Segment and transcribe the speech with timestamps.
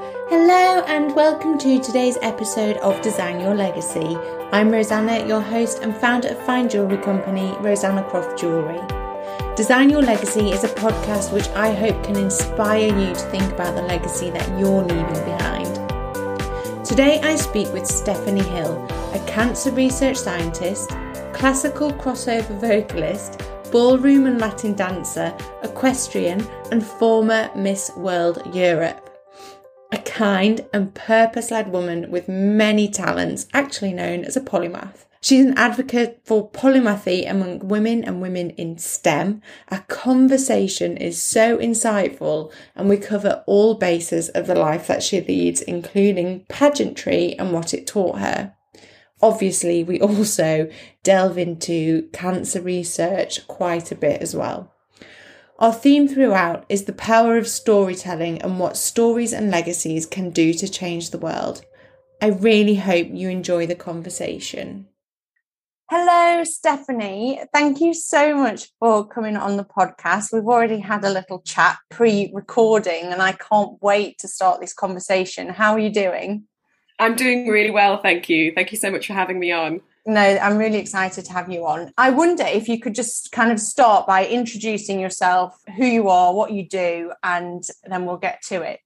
[0.00, 4.16] Hello, and welcome to today's episode of Design Your Legacy.
[4.50, 8.80] I'm Rosanna, your host and founder of fine jewellery company Rosanna Croft Jewellery.
[9.56, 13.74] Design Your Legacy is a podcast which I hope can inspire you to think about
[13.74, 16.86] the legacy that you're leaving behind.
[16.86, 18.82] Today I speak with Stephanie Hill,
[19.12, 20.88] a cancer research scientist,
[21.34, 26.40] classical crossover vocalist, ballroom and Latin dancer, equestrian,
[26.72, 29.09] and former Miss World Europe.
[29.92, 35.06] A kind and purpose led woman with many talents, actually known as a polymath.
[35.22, 39.42] She's an advocate for polymathy among women and women in STEM.
[39.68, 45.20] Our conversation is so insightful, and we cover all bases of the life that she
[45.20, 48.54] leads, including pageantry and what it taught her.
[49.20, 50.70] Obviously, we also
[51.02, 54.72] delve into cancer research quite a bit as well.
[55.60, 60.54] Our theme throughout is the power of storytelling and what stories and legacies can do
[60.54, 61.66] to change the world.
[62.22, 64.88] I really hope you enjoy the conversation.
[65.90, 67.42] Hello, Stephanie.
[67.52, 70.32] Thank you so much for coming on the podcast.
[70.32, 74.72] We've already had a little chat pre recording, and I can't wait to start this
[74.72, 75.50] conversation.
[75.50, 76.44] How are you doing?
[76.98, 78.52] I'm doing really well, thank you.
[78.54, 79.82] Thank you so much for having me on.
[80.10, 81.92] No, I'm really excited to have you on.
[81.96, 86.34] I wonder if you could just kind of start by introducing yourself, who you are,
[86.34, 88.80] what you do, and then we'll get to it.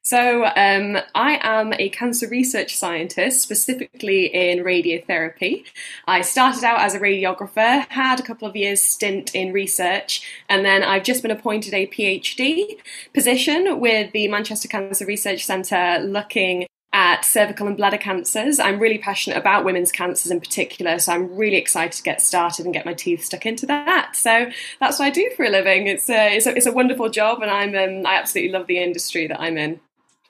[0.00, 5.66] So, um, I am a cancer research scientist, specifically in radiotherapy.
[6.06, 10.64] I started out as a radiographer, had a couple of years stint in research, and
[10.64, 12.78] then I've just been appointed a PhD
[13.12, 16.66] position with the Manchester Cancer Research Centre looking
[17.22, 18.58] at cervical and bladder cancers.
[18.58, 22.64] I'm really passionate about women's cancers in particular, so I'm really excited to get started
[22.64, 24.16] and get my teeth stuck into that.
[24.16, 25.86] So that's what I do for a living.
[25.86, 28.78] It's a, it's a, it's a wonderful job, and I'm um, I absolutely love the
[28.78, 29.80] industry that I'm in.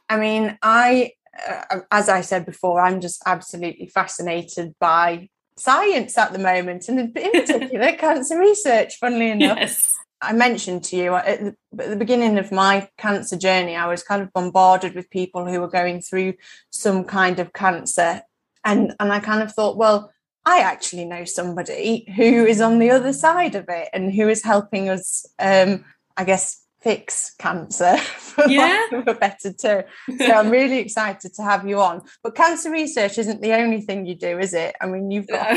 [0.08, 1.12] I mean, I,
[1.48, 7.00] uh, as I said before, I'm just absolutely fascinated by science at the moment, and
[7.00, 8.96] in particular cancer research.
[8.98, 9.98] Funnily enough, yes.
[10.22, 14.02] I mentioned to you at the, at the, beginning of my cancer journey, I was
[14.02, 16.34] kind of bombarded with people who were going through
[16.70, 18.22] some kind of cancer,
[18.64, 20.12] and and I kind of thought, well,
[20.44, 24.42] I actually know somebody who is on the other side of it and who is
[24.42, 25.84] helping us, um,
[26.16, 28.88] I guess, fix cancer for yeah.
[29.06, 29.84] a better term.
[30.18, 32.02] So I'm really excited to have you on.
[32.22, 34.74] But cancer research isn't the only thing you do, is it?
[34.80, 35.56] I mean, you've got a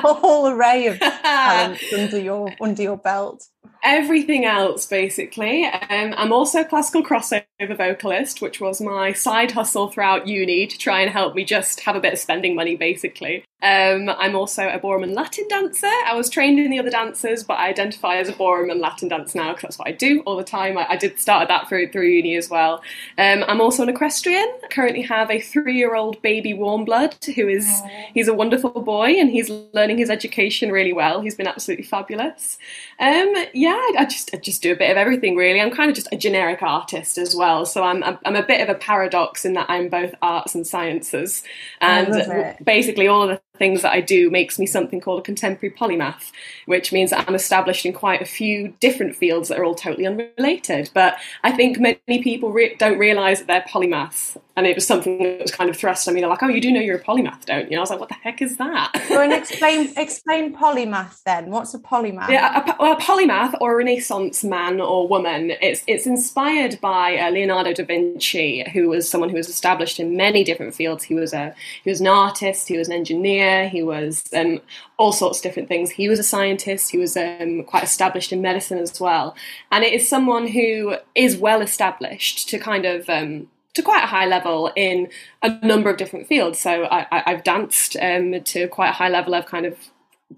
[0.00, 3.46] whole, a whole array of talents under your under your belt
[3.82, 5.64] everything else basically.
[5.64, 10.78] Um, I'm also a classical crossover vocalist, which was my side hustle throughout uni to
[10.78, 13.44] try and help me just have a bit of spending money basically.
[13.62, 15.86] Um, I'm also a ballroom and Latin dancer.
[15.86, 19.08] I was trained in the other dances, but I identify as a ballroom and Latin
[19.08, 20.76] dancer now because that's what I do all the time.
[20.76, 22.82] I, I did start that through through uni as well.
[23.18, 24.52] Um, I'm also an equestrian.
[24.64, 29.30] I currently have a three-year-old baby warm blood who is he's a wonderful boy and
[29.30, 31.20] he's learning his education really well.
[31.20, 32.58] He's been absolutely fabulous.
[32.98, 35.60] Um, yeah, I just I just do a bit of everything really.
[35.60, 38.68] I'm kind of just a generic artist as well, so I'm I'm a bit of
[38.68, 41.44] a paradox in that I'm both arts and sciences,
[41.80, 45.74] and basically all of the things that I do makes me something called a contemporary
[45.74, 46.32] polymath,
[46.66, 50.06] which means that I'm established in quite a few different fields that are all totally
[50.06, 50.90] unrelated.
[50.94, 54.38] But I think many people re- don't realise that they're polymaths.
[54.54, 56.20] And it was something that was kind of thrust on me.
[56.20, 57.72] They're like, oh, you do know you're a polymath, don't you?
[57.72, 58.90] And I was like, what the heck is that?
[59.08, 61.50] Well, and explain, explain polymath then.
[61.50, 62.28] What's a polymath?
[62.28, 65.52] Yeah, a, a, polymath or a Renaissance man or woman.
[65.62, 70.16] It's, it's inspired by uh, Leonardo da Vinci, who was someone who was established in
[70.16, 71.04] many different fields.
[71.04, 74.60] He was, a, he was an artist, he was an engineer, engineer, he was um,
[74.98, 75.90] all sorts of different things.
[75.90, 79.34] He was a scientist, he was um, quite established in medicine as well.
[79.70, 83.08] And it is someone who is well established to kind of.
[83.08, 85.08] Um, to quite a high level in
[85.42, 86.60] a number of different fields.
[86.60, 89.34] So I, have danced um, to quite a high level.
[89.34, 89.78] I've kind of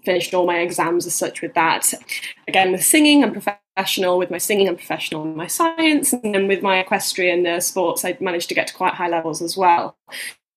[0.05, 1.93] finished all my exams as such with that.
[2.47, 6.47] Again, with singing, I'm professional with my singing, I'm professional in my science, and then
[6.47, 9.97] with my equestrian uh, sports, I managed to get to quite high levels as well.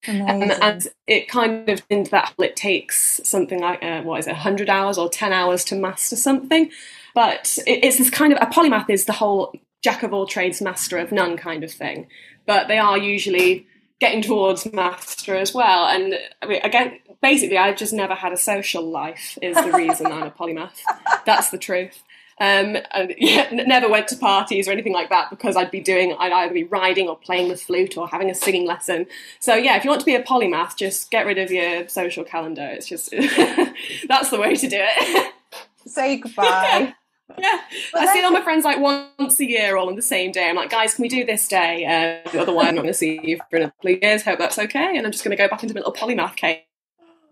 [0.06, 4.32] Um, and it kind of into that it takes something like uh, what is it
[4.32, 6.70] 100 hours or 10 hours to master something.
[7.14, 10.62] But it, it's this kind of a polymath is the whole jack of all trades
[10.62, 12.06] master of none kind of thing.
[12.46, 13.66] But they are usually
[14.00, 15.86] getting towards master as well.
[15.86, 20.06] And I mean, again basically i've just never had a social life is the reason
[20.06, 20.80] i'm a polymath.
[21.26, 22.02] That's the truth
[22.40, 26.14] um, and yeah, never went to parties or anything like that because I'd be doing,
[26.18, 29.06] I'd either be riding or playing the flute or having a singing lesson.
[29.40, 32.24] So yeah, if you want to be a polymath, just get rid of your social
[32.24, 32.66] calendar.
[32.70, 33.10] It's just,
[34.08, 35.34] that's the way to do it.
[35.86, 36.94] Say goodbye.
[37.38, 37.60] Yeah,
[37.92, 40.48] but I see all my friends like once a year, all on the same day.
[40.48, 41.84] I'm like, guys, can we do this day?
[41.84, 44.22] Uh, otherwise, I'm not going to see you for another couple of years.
[44.22, 44.96] Hope that's okay.
[44.96, 46.60] And I'm just going to go back into my little polymath cave.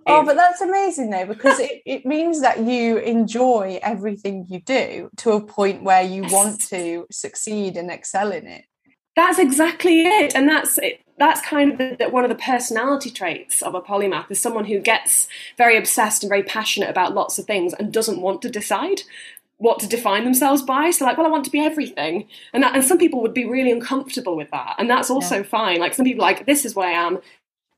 [0.08, 5.10] Oh, but that's amazing though, because it, it means that you enjoy everything you do
[5.16, 8.64] to a point where you want to succeed and excel in it.
[9.16, 11.00] That's exactly it, and that's it.
[11.18, 14.66] That's kind of the, the, one of the personality traits of a polymath is someone
[14.66, 15.26] who gets
[15.56, 19.00] very obsessed and very passionate about lots of things and doesn't want to decide
[19.56, 20.90] what to define themselves by.
[20.90, 23.46] So like, well, I want to be everything, and that, and some people would be
[23.46, 25.42] really uncomfortable with that, and that's also yeah.
[25.42, 25.80] fine.
[25.80, 27.18] Like some people like this is what I am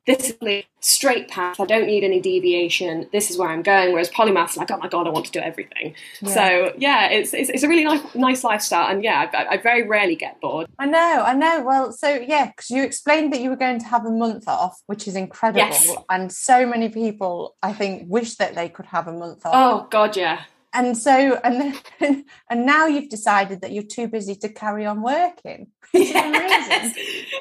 [0.08, 1.60] this is a straight path.
[1.60, 3.06] I don't need any deviation.
[3.12, 3.92] This is where I'm going.
[3.92, 5.94] Whereas polymath's like, oh my god, I want to do everything.
[6.22, 6.34] Yeah.
[6.34, 9.86] So yeah, it's, it's, it's a really nice nice lifestyle, and yeah, I, I, very
[9.86, 10.66] rarely get bored.
[10.78, 11.62] I know, I know.
[11.62, 14.80] Well, so yeah, because you explained that you were going to have a month off,
[14.86, 15.94] which is incredible, yes.
[16.08, 19.52] and so many people I think wish that they could have a month off.
[19.54, 24.34] Oh god, yeah and so and then, and now you've decided that you're too busy
[24.34, 26.94] to carry on working yes.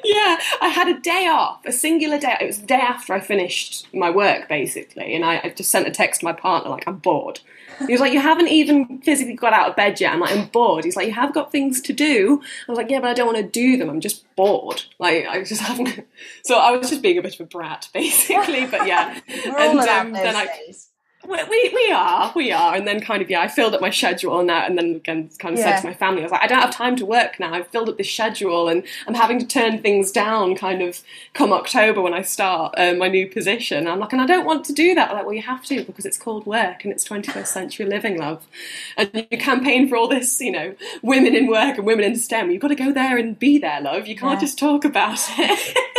[0.03, 3.19] yeah i had a day off a singular day it was the day after i
[3.19, 6.87] finished my work basically and I, I, just sent a text to my partner like
[6.87, 7.41] i'm bored.
[7.85, 10.13] He was like you haven't even physically got out of bed yet.
[10.13, 10.83] I'm like i'm bored.
[10.83, 12.41] He's like you have got things to do.
[12.67, 14.83] I was like yeah but i don't want to do them i'm just bored.
[14.97, 16.07] Like i just haven't
[16.43, 19.19] so i was just being a bit of a brat basically but yeah.
[19.45, 20.89] And um, then i days
[21.27, 22.75] we, we are we are.
[22.75, 25.29] And then kind of yeah i filled up my schedule and that and then again
[25.39, 25.75] kind of yeah.
[25.75, 27.53] said to my family i was like i don't have time to work now.
[27.53, 31.01] I've filled up this schedule and i'm having to turn things down kind of
[31.33, 33.79] come october when i start uh, my new position.
[33.79, 35.09] And i'm like and i don't want to do that.
[35.09, 38.17] I'm like well you have to because it's called work and it's 21st century living
[38.17, 38.47] love.
[38.95, 42.51] And you campaign for all this you know women in work and women in stem.
[42.51, 44.07] You've got to go there and be there love.
[44.07, 44.41] You can't yeah.
[44.41, 45.77] just talk about it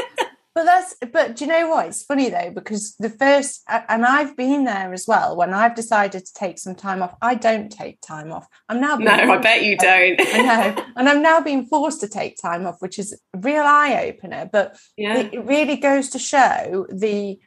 [0.58, 1.86] But that's but do you know what?
[1.86, 5.36] It's funny though because the first and I've been there as well.
[5.36, 8.48] When I've decided to take some time off, I don't take time off.
[8.68, 10.20] I'm now no, I bet you don't.
[10.20, 13.62] I know, and I'm now being forced to take time off, which is a real
[13.62, 14.50] eye opener.
[14.52, 15.28] But yeah.
[15.30, 17.38] it really goes to show the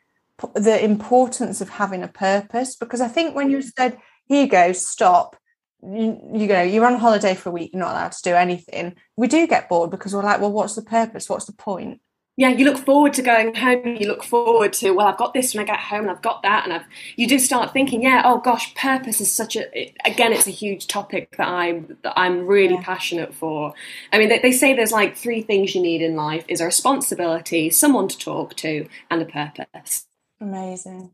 [0.54, 2.78] the importance of having a purpose.
[2.78, 5.36] Because I think when you said, "Here you go, stop,"
[5.84, 8.96] you, you know you're on holiday for a week, you're not allowed to do anything.
[9.18, 11.28] We do get bored because we're like, well, what's the purpose?
[11.28, 12.00] What's the point?
[12.38, 13.98] Yeah, you look forward to going home.
[13.98, 16.42] You look forward to, well, I've got this when I get home, and I've got
[16.44, 16.86] that, and I've.
[17.18, 19.94] You do start thinking, yeah, oh gosh, purpose is such a.
[20.06, 22.84] Again, it's a huge topic that I'm that I'm really yeah.
[22.84, 23.74] passionate for.
[24.14, 26.66] I mean, they, they say there's like three things you need in life: is a
[26.66, 30.06] responsibility, someone to talk to, and a purpose.
[30.40, 31.12] Amazing.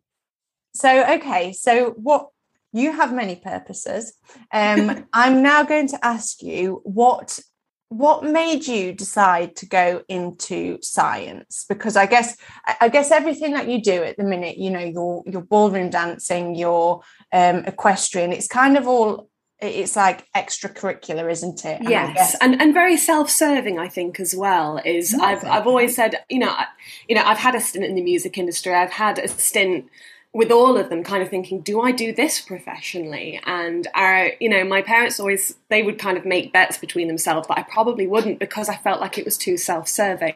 [0.76, 2.30] So, okay, so what
[2.74, 4.14] you have many purposes.
[4.54, 7.40] Um, I'm now going to ask you what
[7.90, 11.66] what made you decide to go into science?
[11.68, 12.38] Because i guess
[12.82, 16.56] i guess everything that you do at the minute you know your your ballroom dancing
[16.56, 17.02] your
[17.34, 19.30] um, equestrian it's kind of all
[19.60, 21.80] it's like extracurricular isn't it?
[21.80, 26.16] And yes and and very self-serving i think as well is i've i've always said
[26.30, 26.66] you know I,
[27.08, 29.90] you know i've had a stint in the music industry i've had a stint
[30.38, 34.48] with all of them kind of thinking do i do this professionally and our you
[34.48, 38.06] know my parents always they would kind of make bets between themselves but i probably
[38.06, 40.36] wouldn't because i felt like it was too self-serving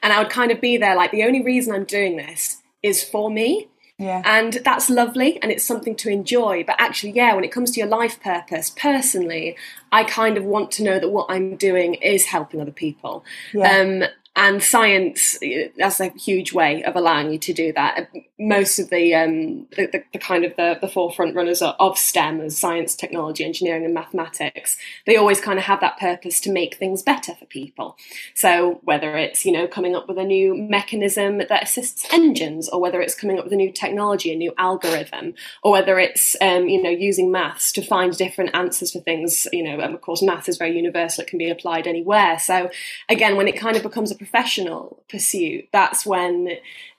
[0.00, 3.02] and i would kind of be there like the only reason i'm doing this is
[3.02, 3.66] for me
[3.98, 4.22] yeah.
[4.24, 6.64] And that's lovely and it's something to enjoy.
[6.64, 9.56] But actually, yeah, when it comes to your life purpose, personally,
[9.92, 13.24] I kind of want to know that what I'm doing is helping other people.
[13.52, 13.80] Yeah.
[13.80, 15.38] Um, and science
[15.76, 18.10] that's a huge way of allowing you to do that.
[18.38, 22.40] Most of the um, the, the, the, kind of the, the forefront runners of stem
[22.40, 24.78] as science technology engineering and mathematics.
[25.06, 27.96] They always kind of have that purpose to make things better for people.
[28.34, 32.80] So whether it's you know coming up with a new mechanism that assists engines or
[32.80, 36.68] whether it's coming up with a new technology a new algorithm or whether it's um,
[36.68, 40.22] you know using maths to find different answers for things you know and of course
[40.22, 41.22] math is very universal.
[41.22, 42.38] It can be applied anywhere.
[42.38, 42.70] So
[43.10, 46.58] again when it kind of becomes a professional pursuit, that's when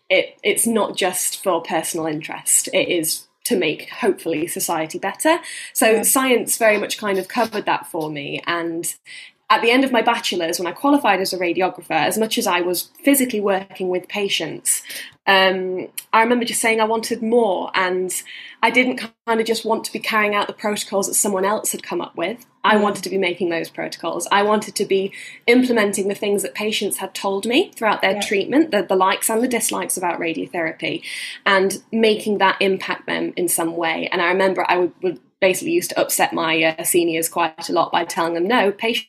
[0.10, 2.68] it it's not just for personal interest.
[2.74, 5.40] It is to make hopefully society better.
[5.74, 6.04] So yeah.
[6.04, 8.94] science very much kind of covered that for me and
[9.50, 12.48] at the end of my bachelor's, when I qualified as a radiographer, as much as
[12.48, 14.82] I was physically working with patients,
[15.26, 18.14] um, I remember just saying I wanted more, and
[18.62, 21.72] I didn't kind of just want to be carrying out the protocols that someone else
[21.72, 22.46] had come up with.
[22.66, 22.82] I mm.
[22.82, 24.28] wanted to be making those protocols.
[24.32, 25.14] I wanted to be
[25.48, 28.22] implementing the things that patients had told me throughout their yeah.
[28.22, 31.04] treatment, the, the likes and the dislikes about radiotherapy,
[31.46, 34.10] and making that impact them in some way.
[34.12, 37.74] And I remember I would, would basically used to upset my uh, seniors quite a
[37.74, 39.08] lot by telling them, no, patients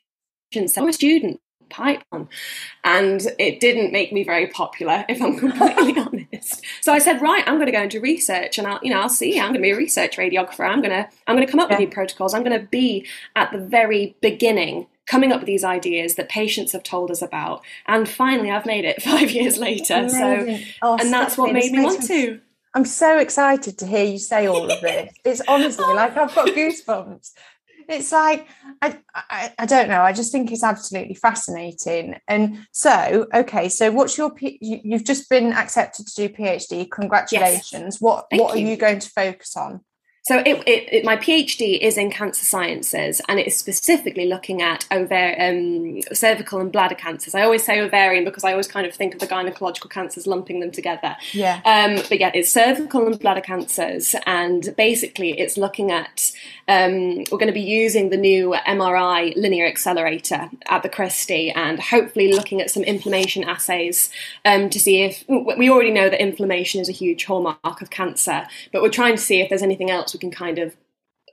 [0.76, 1.40] I'm a student,
[1.75, 2.28] Python.
[2.85, 5.99] And it didn't make me very popular, if I'm completely
[6.33, 6.64] honest.
[6.81, 9.09] So I said, right, I'm going to go into research, and I'll, you know, I'll
[9.09, 9.38] see.
[9.38, 10.69] I'm going to be a research radiographer.
[10.69, 11.78] I'm going to, I'm going to come up yeah.
[11.78, 12.33] with new protocols.
[12.33, 16.73] I'm going to be at the very beginning coming up with these ideas that patients
[16.73, 17.62] have told us about.
[17.87, 19.95] And finally, I've made it five years later.
[19.95, 20.59] Amazing.
[20.59, 22.40] So, oh, and that's what made me want me, to.
[22.76, 25.12] I'm so excited to hear you say all of this.
[25.25, 27.33] It's honestly like I've got goosebumps.
[27.88, 28.46] It's like
[28.82, 30.02] I, I, I don't know.
[30.02, 32.16] I just think it's absolutely fascinating.
[32.28, 36.90] And so, okay, so what's your P- you've just been accepted to do PhD.
[36.90, 37.94] Congratulations.
[37.94, 38.00] Yes.
[38.00, 38.66] What Thank what you.
[38.66, 39.80] are you going to focus on?
[40.26, 44.62] So it, it, it, my PhD is in cancer sciences, and it is specifically looking
[44.62, 47.35] at over, um, cervical and bladder cancers.
[47.35, 50.61] I always say ovarian because I always kind of think of the gynecological cancers, lumping
[50.61, 51.14] them together.
[51.33, 51.61] Yeah.
[51.66, 56.33] Um, but yeah, it's cervical and bladder cancers, and basically it's looking at.
[56.66, 61.78] Um, we're going to be using the new MRI linear accelerator at the Christie, and
[61.78, 64.09] hopefully looking at some inflammation assays
[64.47, 68.47] um, to see if we already know that inflammation is a huge hallmark of cancer,
[68.73, 70.76] but we're trying to see if there's anything else we can kind of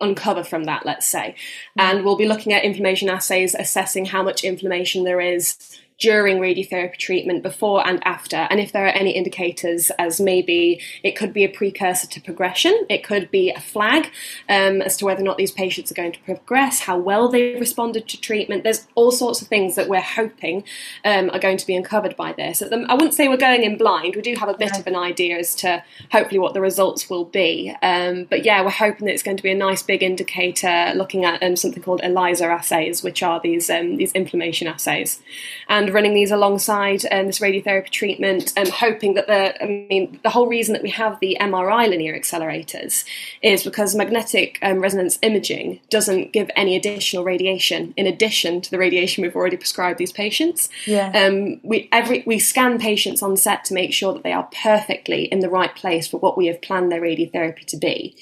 [0.02, 1.36] uncover from that, let's say.
[1.78, 6.98] And we'll be looking at inflammation assays, assessing how much inflammation there is during radiotherapy
[6.98, 11.44] treatment, before and after, and if there are any indicators as maybe it could be
[11.44, 14.08] a precursor to progression, it could be a flag
[14.50, 17.60] um, as to whether or not these patients are going to progress, how well they've
[17.60, 18.64] responded to treatment.
[18.64, 20.64] There's all sorts of things that we're hoping
[21.06, 22.64] um, are going to be uncovered by this.
[22.64, 24.16] I wouldn't say we're going in blind.
[24.16, 27.26] We do have a bit of an idea as to hopefully what the results will
[27.26, 27.76] be.
[27.84, 31.26] Um, but yeah, we're hoping that it's going to be a nice big indicator looking
[31.26, 35.22] at um, something called ELISA assays, which are these um, these inflammation assays.
[35.70, 40.30] And running these alongside um, this radiotherapy treatment, um, hoping that the, I mean, the
[40.30, 43.06] whole reason that we have the MRI linear accelerators
[43.42, 48.78] is because magnetic um, resonance imaging doesn't give any additional radiation in addition to the
[48.78, 50.70] radiation we've already prescribed these patients.
[50.86, 51.12] Yeah.
[51.12, 55.26] Um, we every we scan patients on set to make sure that they are perfectly
[55.26, 58.16] in the right place for what we have planned their radiotherapy to be.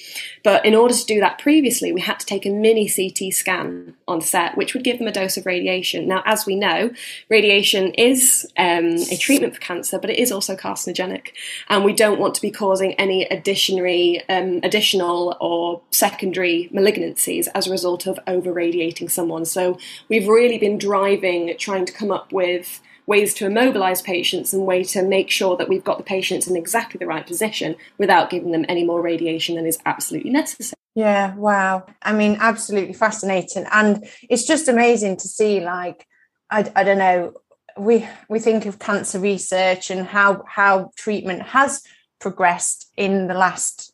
[0.44, 3.96] But in order to do that previously, we had to take a mini CT scan
[4.08, 6.08] on set, which would give them a dose of radiation.
[6.08, 6.92] Now, as we know,
[7.30, 11.32] radiation radiation is um, a treatment for cancer, but it is also carcinogenic,
[11.68, 17.72] and we don't want to be causing any um, additional or secondary malignancies as a
[17.72, 19.46] result of over radiating someone.
[19.46, 24.66] So we've really been driving, trying to come up with ways to immobilize patients and
[24.66, 28.30] way to make sure that we've got the patients in exactly the right position without
[28.30, 30.78] giving them any more radiation than is absolutely necessary.
[30.96, 31.86] Yeah, wow.
[32.04, 33.66] I mean, absolutely fascinating.
[33.72, 36.06] And it's just amazing to see, like,
[36.52, 37.34] I, I don't know,
[37.80, 41.82] we we think of cancer research and how how treatment has
[42.20, 43.94] progressed in the last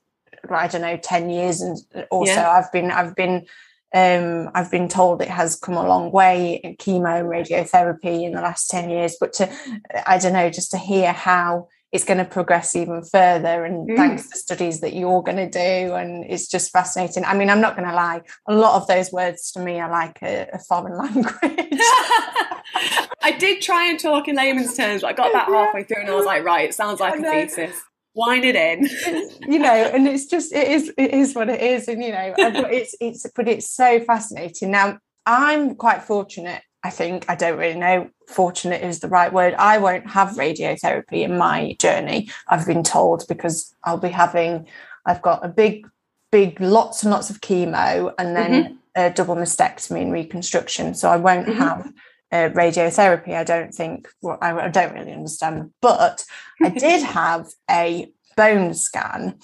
[0.49, 1.77] I don't know 10 years and
[2.11, 2.51] also yeah.
[2.51, 3.45] I've been I've been
[3.93, 8.33] um, I've been told it has come a long way in chemo and radiotherapy in
[8.33, 9.49] the last 10 years but to
[10.05, 13.95] I don't know just to hear how it's going to progress even further and mm.
[13.95, 17.61] thanks to studies that you're going to do and it's just fascinating i mean i'm
[17.61, 20.59] not going to lie a lot of those words to me are like a, a
[20.59, 21.79] foreign language
[23.21, 26.09] I did try and talk in layman's terms, but I got that halfway through and
[26.09, 27.75] I was like, right, it sounds like a thesis.
[28.13, 28.87] Wind it in.
[29.51, 31.87] you know, and it's just it is it is what it is.
[31.87, 34.71] And you know, it's it's but it's so fascinating.
[34.71, 37.25] Now I'm quite fortunate, I think.
[37.27, 39.55] I don't really know fortunate is the right word.
[39.55, 44.67] I won't have radiotherapy in my journey, I've been told, because I'll be having
[45.05, 45.87] I've got a big,
[46.31, 48.73] big lots and lots of chemo and then mm-hmm.
[48.95, 50.93] a double mastectomy and reconstruction.
[50.93, 51.59] So I won't mm-hmm.
[51.59, 51.93] have
[52.31, 53.33] uh, radiotherapy.
[53.33, 56.23] I don't think, well, I, I don't really understand, but
[56.61, 59.39] I did have a bone scan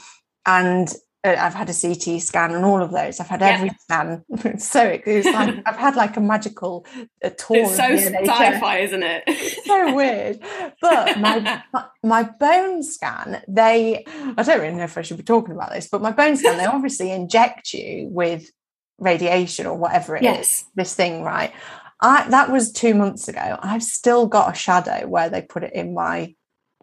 [0.45, 0.93] and
[1.23, 3.19] I've had a CT scan and all of those.
[3.19, 4.23] I've had every scan.
[4.57, 6.85] so it, it's like I've had like a magical
[7.23, 7.57] uh, tour.
[7.57, 9.63] It's so sci-fi, isn't it?
[9.65, 10.39] so weird.
[10.81, 15.23] But my, my, my bone scan, they I don't really know if I should be
[15.23, 18.49] talking about this, but my bone scan, they obviously inject you with
[18.97, 20.39] radiation or whatever it yes.
[20.39, 20.65] is.
[20.75, 21.53] This thing, right?
[22.01, 23.59] I that was two months ago.
[23.61, 26.35] I've still got a shadow where they put it in my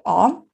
[0.05, 0.45] arm.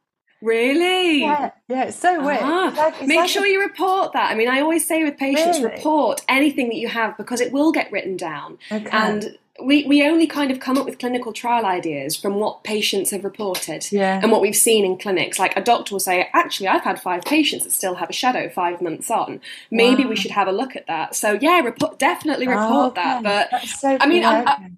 [0.45, 1.23] Really?
[1.23, 2.41] Yeah, yeah, it's so weird.
[2.43, 3.49] Ah, it's like, it's make like sure a...
[3.49, 4.31] you report that.
[4.31, 5.77] I mean, I always say with patients, really?
[5.77, 8.59] report anything that you have because it will get written down.
[8.71, 8.91] Okay.
[8.93, 13.11] And we, we only kind of come up with clinical trial ideas from what patients
[13.13, 14.21] have reported yeah.
[14.23, 15.39] and what we've seen in clinics.
[15.39, 18.51] Like a doctor will say, actually, I've had five patients that still have a shadow
[18.51, 19.41] five months on.
[19.71, 20.11] Maybe wow.
[20.11, 21.15] we should have a look at that.
[21.15, 23.03] So yeah, report, definitely report oh, okay.
[23.03, 23.51] that.
[23.51, 24.71] But so I mean, I, I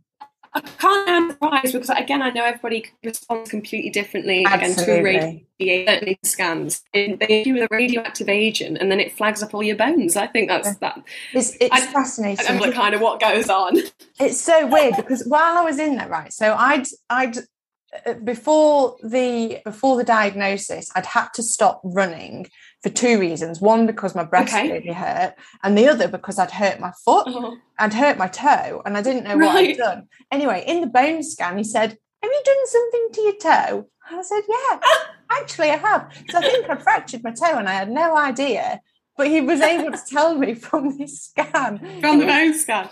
[0.60, 5.16] can't emphasize because again, I know everybody responds completely differently Absolutely.
[5.16, 6.82] again to radio scans.
[6.92, 10.16] They do with a radioactive agent, and then it flags up all your bones.
[10.16, 11.02] I think that's that.
[11.32, 12.46] It's, it's I, fascinating.
[12.46, 13.78] I'm like kind of what goes on.
[14.18, 16.32] It's so weird because while I was in there, right?
[16.32, 17.36] So I'd I'd
[18.04, 22.48] Uh, before the before the diagnosis, I'd had to stop running
[22.82, 23.60] for two reasons.
[23.60, 24.70] One because my breast Okay.
[24.72, 27.28] really hurt, and the other because I'd hurt my foot.
[27.28, 27.40] Uh-huh.
[27.52, 27.56] Oh.
[27.78, 30.08] I'd hurt my toe, and I didn't know what I'd done.
[30.32, 31.90] Anyway, in the bone scan, he said,
[32.22, 34.80] "Have you done something to your toe?" And I said, "Yeah,
[35.40, 38.80] actually, I have." So I think I fractured my toe, and I had no idea.
[39.16, 41.78] But he was able to tell me from this scan.
[42.00, 42.88] from the bone scan.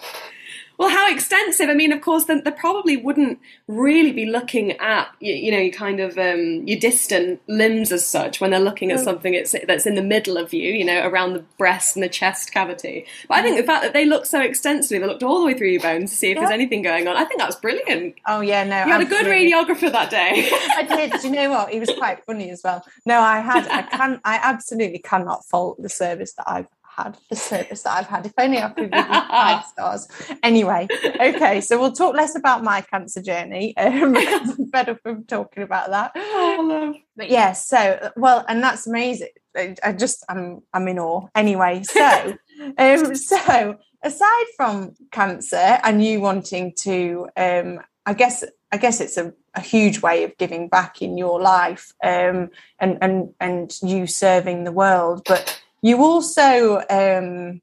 [0.77, 1.69] Well, how extensive?
[1.69, 3.39] I mean, of course, then they probably wouldn't
[3.69, 8.05] really be looking at you, you know, your kind of um, your distant limbs as
[8.07, 9.05] such when they're looking at Mm.
[9.05, 12.09] something it's, that's in the middle of you, you know, around the breast and the
[12.09, 13.07] chest cavity.
[13.29, 15.55] But I think the fact that they looked so extensively, they looked all the way
[15.55, 17.17] through your bones to see if there's anything going on.
[17.17, 18.17] I think that was brilliant.
[18.27, 20.49] Oh yeah, no, You had a good radiographer that day.
[20.77, 21.13] I did.
[21.21, 21.71] Do you know what?
[21.71, 22.85] He was quite funny as well.
[23.07, 23.69] No, I had.
[23.69, 24.21] I can.
[24.25, 27.17] I absolutely cannot fault the service that I've had.
[27.31, 28.27] The service that I've had.
[28.27, 30.09] If only I could give you five stars.
[30.43, 31.61] Anyway, okay.
[31.61, 35.63] So we'll talk less about my cancer journey um, because I'm fed up of talking
[35.63, 36.13] about that.
[36.17, 36.95] oh.
[37.17, 37.53] But yeah.
[37.53, 39.29] So well, and that's amazing.
[39.57, 41.29] I I just I'm I'm in awe.
[41.35, 42.37] Anyway, so
[42.79, 49.17] um, so aside from cancer and you wanting to, um, I guess I guess it's
[49.17, 54.07] a, a huge way of giving back in your life, um, and and and you
[54.07, 57.61] serving the world, but you also um,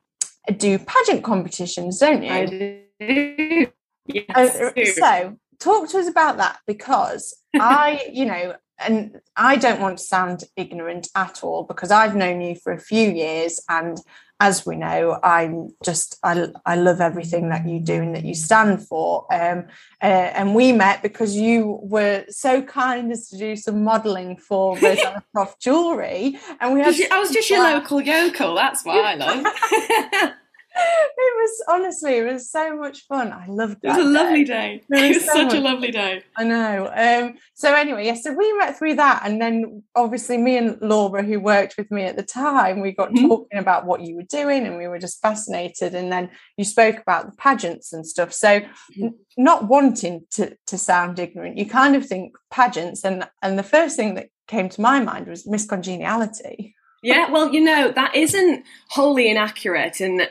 [0.57, 2.31] do pageant competitions, don't you?
[2.31, 3.67] I do.
[4.05, 8.53] Yes, Uh, so talk to us about that because I, you know,
[8.85, 12.79] and I don't want to sound ignorant at all because I've known you for a
[12.79, 13.99] few years and
[14.41, 18.33] as we know, I'm just I, I love everything that you do and that you
[18.33, 19.27] stand for.
[19.31, 19.67] Um,
[20.01, 24.75] uh, and we met because you were so kind as to do some modelling for
[24.81, 26.95] Rosanna Croft Jewelry, and we had.
[27.11, 28.55] I was just your local yokel.
[28.55, 30.33] That's why I love.
[30.73, 33.31] It was honestly, it was so much fun.
[33.33, 34.77] I loved It It was a lovely day.
[34.77, 34.83] day.
[34.89, 36.23] There It was was so such a lovely day.
[36.37, 36.89] I know.
[36.93, 41.23] Um, so anyway, yes, so we went through that, and then obviously me and Laura,
[41.23, 43.27] who worked with me at the time, we got Mhm.
[43.27, 45.93] talking about what you were doing, and we were just fascinated.
[45.93, 48.31] And then you spoke about the pageants and stuff.
[48.33, 48.61] So,
[48.99, 53.63] n- not wanting to to sound ignorant, you kind of think pageants, and and the
[53.63, 56.75] first thing that came to my mind was Miss Congeniality.
[57.03, 59.99] Yeah, well, you know, that isn't wholly inaccurate.
[60.01, 60.29] And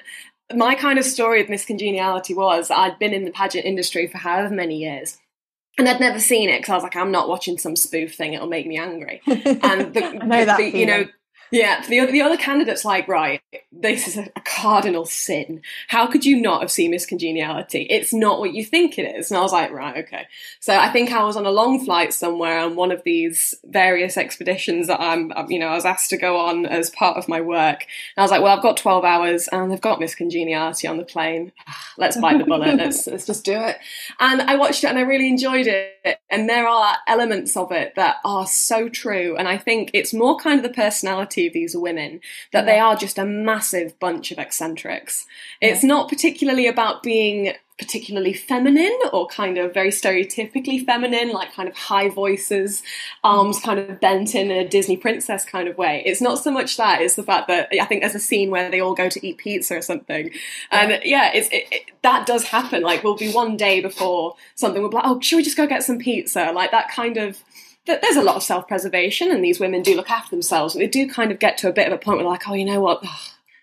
[0.55, 4.19] my kind of story of Miss Congeniality was I'd been in the pageant industry for
[4.19, 5.19] however many years.
[5.79, 8.35] And I'd never seen it because I was like, I'm not watching some spoof thing,
[8.35, 9.23] it'll make me angry.
[9.27, 11.05] And the, I know that the- you know.
[11.51, 13.41] Yeah, the, other- the other candidates like, right,
[13.73, 15.63] this is a, cardinal sin.
[15.89, 17.83] How could you not have seen Miss Congeniality?
[17.83, 19.31] It's not what you think it is.
[19.31, 20.27] And I was like, right, okay.
[20.59, 24.17] So I think I was on a long flight somewhere on one of these various
[24.17, 27.41] expeditions that I'm, you know, I was asked to go on as part of my
[27.41, 27.87] work.
[28.17, 30.97] And I was like, well, I've got 12 hours and they've got Miss Congeniality on
[30.97, 31.53] the plane.
[31.97, 32.77] Let's bite the bullet.
[32.77, 33.77] let's, let's just do it.
[34.19, 36.19] And I watched it and I really enjoyed it.
[36.29, 39.37] And there are elements of it that are so true.
[39.37, 42.21] And I think it's more kind of the personality of these women
[42.53, 45.27] that they are just a massive bunch of eccentrics.
[45.61, 51.67] It's not particularly about being particularly feminine or kind of very stereotypically feminine, like kind
[51.67, 52.83] of high voices,
[53.25, 56.03] arms kind of bent in a Disney princess kind of way.
[56.05, 58.71] It's not so much that, it's the fact that I think there's a scene where
[58.71, 60.31] they all go to eat pizza or something.
[60.71, 62.83] And yeah, it's, it, it, that does happen.
[62.83, 65.67] Like, we'll be one day before something, we'll be like, oh, should we just go
[65.67, 66.53] get some pizza?
[66.55, 67.43] Like, that kind of
[67.91, 70.89] that there's a lot of self-preservation and these women do look after themselves but they
[70.89, 72.65] do kind of get to a bit of a point where they're like oh you
[72.67, 73.01] know what?
[73.05, 73.21] Ugh,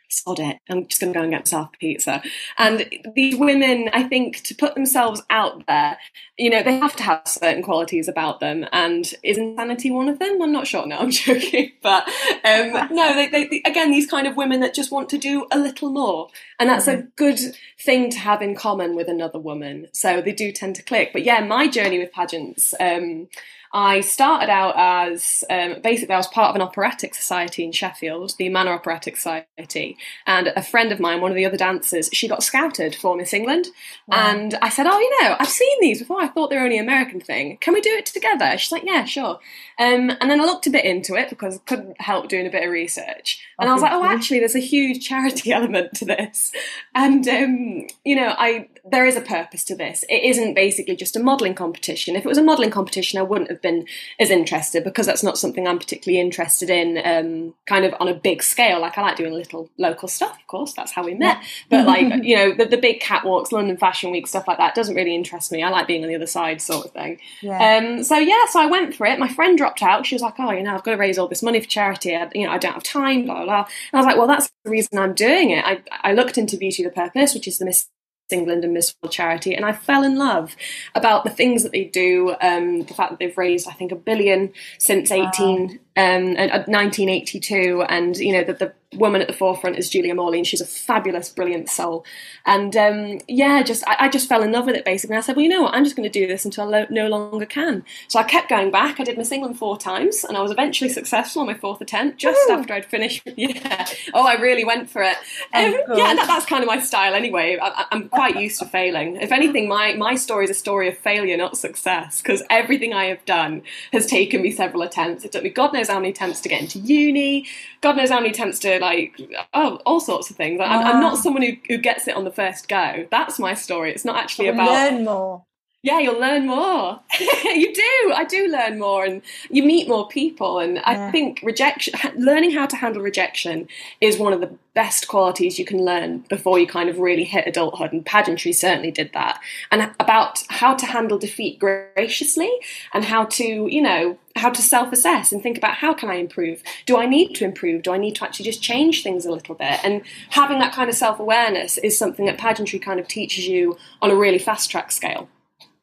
[0.10, 0.58] sod it.
[0.70, 2.24] I'm just going to go and get myself a pizza.
[2.58, 5.98] And these women i think to put themselves out there
[6.38, 8.66] you know they have to have certain qualities about them.
[8.72, 10.42] And is insanity one of them?
[10.42, 10.86] I'm not sure.
[10.88, 11.74] No i'm joking.
[11.84, 12.08] But
[12.46, 15.48] um, no they, they, they- again these kind of women that just want to do
[15.52, 16.30] a little more.
[16.60, 17.40] And that's a good
[17.80, 19.88] thing to have in common with another woman.
[19.94, 21.12] So they do tend to click.
[21.14, 23.28] But yeah my journey with pageants um,
[23.74, 28.34] I started out as um, basically I was part of an operatic society in Sheffield,
[28.38, 32.28] the Manor Operatic Society, and a friend of mine, one of the other dancers, she
[32.28, 33.68] got scouted for Miss England,
[34.12, 36.22] and I said, "Oh, you know, I've seen these before.
[36.22, 37.58] I thought they were only American thing.
[37.58, 39.40] Can we do it together?" She's like, "Yeah, sure."
[39.80, 42.52] Um, and then I looked a bit into it because I couldn't help doing a
[42.52, 46.06] bit of research, and I was like, "Oh, actually, there's a huge charity element to
[46.06, 46.52] this,"
[46.96, 50.04] and um, you know, I there is a purpose to this.
[50.10, 52.16] It isn't basically just a modelling competition.
[52.16, 53.86] If it was a modelling competition, I wouldn't have been
[54.20, 58.14] as interested because that's not something I'm particularly interested in, um, kind of on a
[58.14, 58.82] big scale.
[58.82, 61.38] Like I like doing little local stuff, of course, that's how we met.
[61.70, 64.96] But like, you know, the, the big catwalks, London Fashion Week, stuff like that doesn't
[64.96, 65.64] really interest me.
[65.64, 67.20] I like being on the other side, sort of thing.
[67.42, 67.78] Yeah.
[67.78, 69.20] Um, so yeah, so I went for it.
[69.20, 70.06] My friend dropped out.
[70.06, 72.16] She was like, "Oh, you know, I've got to raise all this money for charity.
[72.16, 73.46] I, you know, I don't have time." Blah blah.
[73.46, 73.60] blah.
[73.60, 76.58] And I was like, "Well, that's the reason I'm doing it." I I looked into
[76.58, 77.88] Beauty the Purpose, which is the Miss
[78.32, 80.56] England and Miss World charity, and I fell in love
[80.96, 82.36] about the things that they do.
[82.42, 85.30] Um, the fact that they've raised, I think, a billion since wow.
[85.34, 90.38] 18 um, 1982, and you know that the woman at the forefront is Julia Morley,
[90.38, 92.06] and she's a fabulous, brilliant soul.
[92.46, 95.16] And um, yeah, just I, I, just fell in love with it basically.
[95.16, 96.80] And I said, well, you know what, I'm just going to do this until I
[96.80, 97.84] lo- no longer can.
[98.08, 99.00] So I kept going back.
[99.00, 102.18] I did Miss England four times, and I was eventually successful on my fourth attempt,
[102.18, 102.54] just Ooh.
[102.54, 103.28] after I'd finished.
[103.38, 105.16] Yeah, oh, I really went for it.
[105.54, 107.58] Oh, um, yeah, that, that's kind of my style anyway.
[107.62, 109.16] I, I'm quite used to failing.
[109.18, 113.06] If anything, my my story is a story of failure, not success, because everything I
[113.06, 113.62] have done
[113.94, 115.24] has taken me several attempts.
[115.24, 117.46] It took me God knows knows how many attempts to get into uni.
[117.82, 119.20] God knows how many attempts to like
[119.54, 120.60] oh all sorts of things.
[120.62, 121.22] I'm, I'm not ah.
[121.22, 123.08] someone who, who gets it on the first go.
[123.12, 123.92] That's my story.
[123.92, 125.44] It's not actually about learn more
[125.84, 127.00] yeah, you'll learn more.
[127.46, 128.14] you do.
[128.14, 130.60] I do learn more, and you meet more people.
[130.60, 130.84] And yeah.
[130.86, 133.68] I think rejection, learning how to handle rejection,
[134.02, 137.48] is one of the best qualities you can learn before you kind of really hit
[137.48, 137.94] adulthood.
[137.94, 139.40] And pageantry certainly did that.
[139.72, 142.52] And about how to handle defeat graciously,
[142.94, 146.64] and how to, you know, how to self-assess and think about how can I improve?
[146.88, 147.84] Do I need to improve?
[147.84, 149.80] Do I need to actually just change things a little bit?
[149.84, 154.10] And having that kind of self-awareness is something that pageantry kind of teaches you on
[154.10, 155.30] a really fast track scale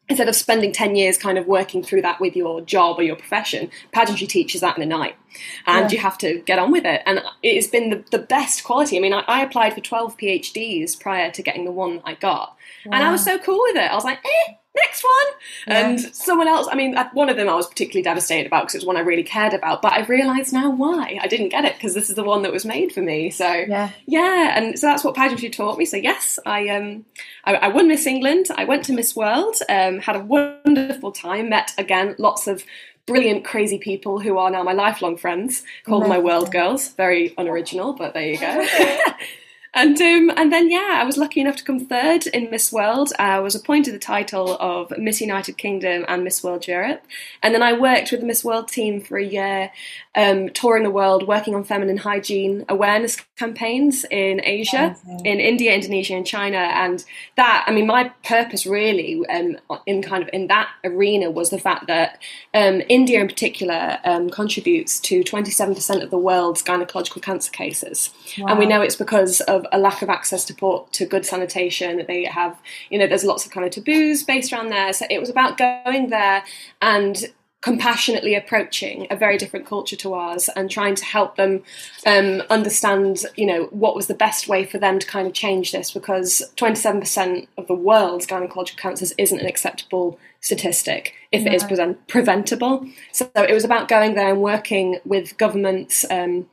[0.09, 3.17] instead of spending 10 years kind of working through that with your job or your
[3.17, 5.17] profession, pageantry teaches that in a night.
[5.66, 5.97] And yeah.
[5.97, 7.03] you have to get on with it.
[7.07, 8.97] And it has been the, the best quality.
[8.97, 12.57] I mean, I, I, applied for 12 PhDs prior to getting the one I got.
[12.85, 13.90] And I was so cool with it.
[13.90, 15.33] I was like, eh, next one.
[15.66, 15.88] Yeah.
[15.88, 18.79] And someone else, I mean, one of them I was particularly devastated about because it
[18.79, 21.18] was one I really cared about, but I've realised now why.
[21.20, 23.31] I didn't get it because this is the one that was made for me.
[23.31, 23.90] So, yeah.
[24.07, 25.85] yeah, and so that's what pageantry taught me.
[25.85, 27.05] So, yes, I um,
[27.44, 31.49] I, I won Miss England, I went to Miss World, um, had a wonderful time,
[31.49, 32.64] met again lots of
[33.07, 36.88] brilliant, crazy people who are now my lifelong friends, called my World Girls.
[36.88, 38.67] Very unoriginal, but there you go.
[39.74, 43.12] And um, and then yeah, I was lucky enough to come third in Miss World.
[43.18, 47.04] I was appointed the title of Miss United Kingdom and Miss World Europe,
[47.42, 49.72] and then I worked with the Miss World team for a year,
[50.14, 56.14] um, touring the world, working on feminine hygiene awareness campaigns in Asia, in India, Indonesia,
[56.14, 56.58] and China.
[56.58, 57.04] And
[57.37, 59.56] that, I mean, my purpose really, um,
[59.87, 64.30] in kind of in that arena, was the fact that um, India, in particular, um,
[64.30, 68.46] contributes to 27% of the world's gynecological cancer cases, wow.
[68.48, 72.05] and we know it's because of a lack of access to port to good sanitation.
[72.07, 72.59] They have,
[72.90, 74.92] you know, there's lots of kind of taboos based around there.
[74.92, 76.44] So it was about going there
[76.81, 77.24] and
[77.64, 81.62] compassionately approaching a very different culture to ours and trying to help them
[82.05, 85.72] um, understand, you know, what was the best way for them to kind of change
[85.72, 91.53] this because 27% of the world's gynecological cancers isn't an acceptable statistic if no.
[91.53, 92.87] it is pre- preventable.
[93.12, 96.46] So it was about going there and working with governments, um,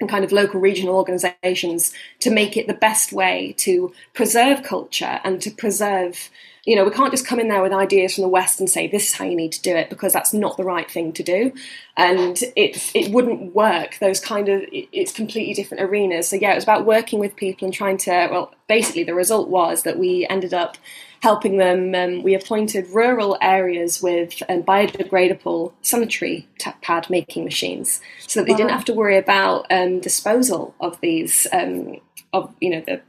[0.00, 5.20] and kind of local regional organizations to make it the best way to preserve culture
[5.24, 6.30] and to preserve
[6.64, 8.86] you know we can't just come in there with ideas from the west and say
[8.86, 11.22] this is how you need to do it because that's not the right thing to
[11.22, 11.52] do
[11.96, 16.56] and it it wouldn't work those kind of it's completely different arenas so yeah it
[16.56, 20.26] was about working with people and trying to well basically the result was that we
[20.30, 20.76] ended up
[21.22, 21.94] helping them.
[21.94, 26.48] Um, we appointed rural areas with um, biodegradable sanitary
[26.82, 28.58] pad making machines, so that they wow.
[28.58, 32.00] didn't have to worry about um, disposal of these um,
[32.32, 33.00] of you know the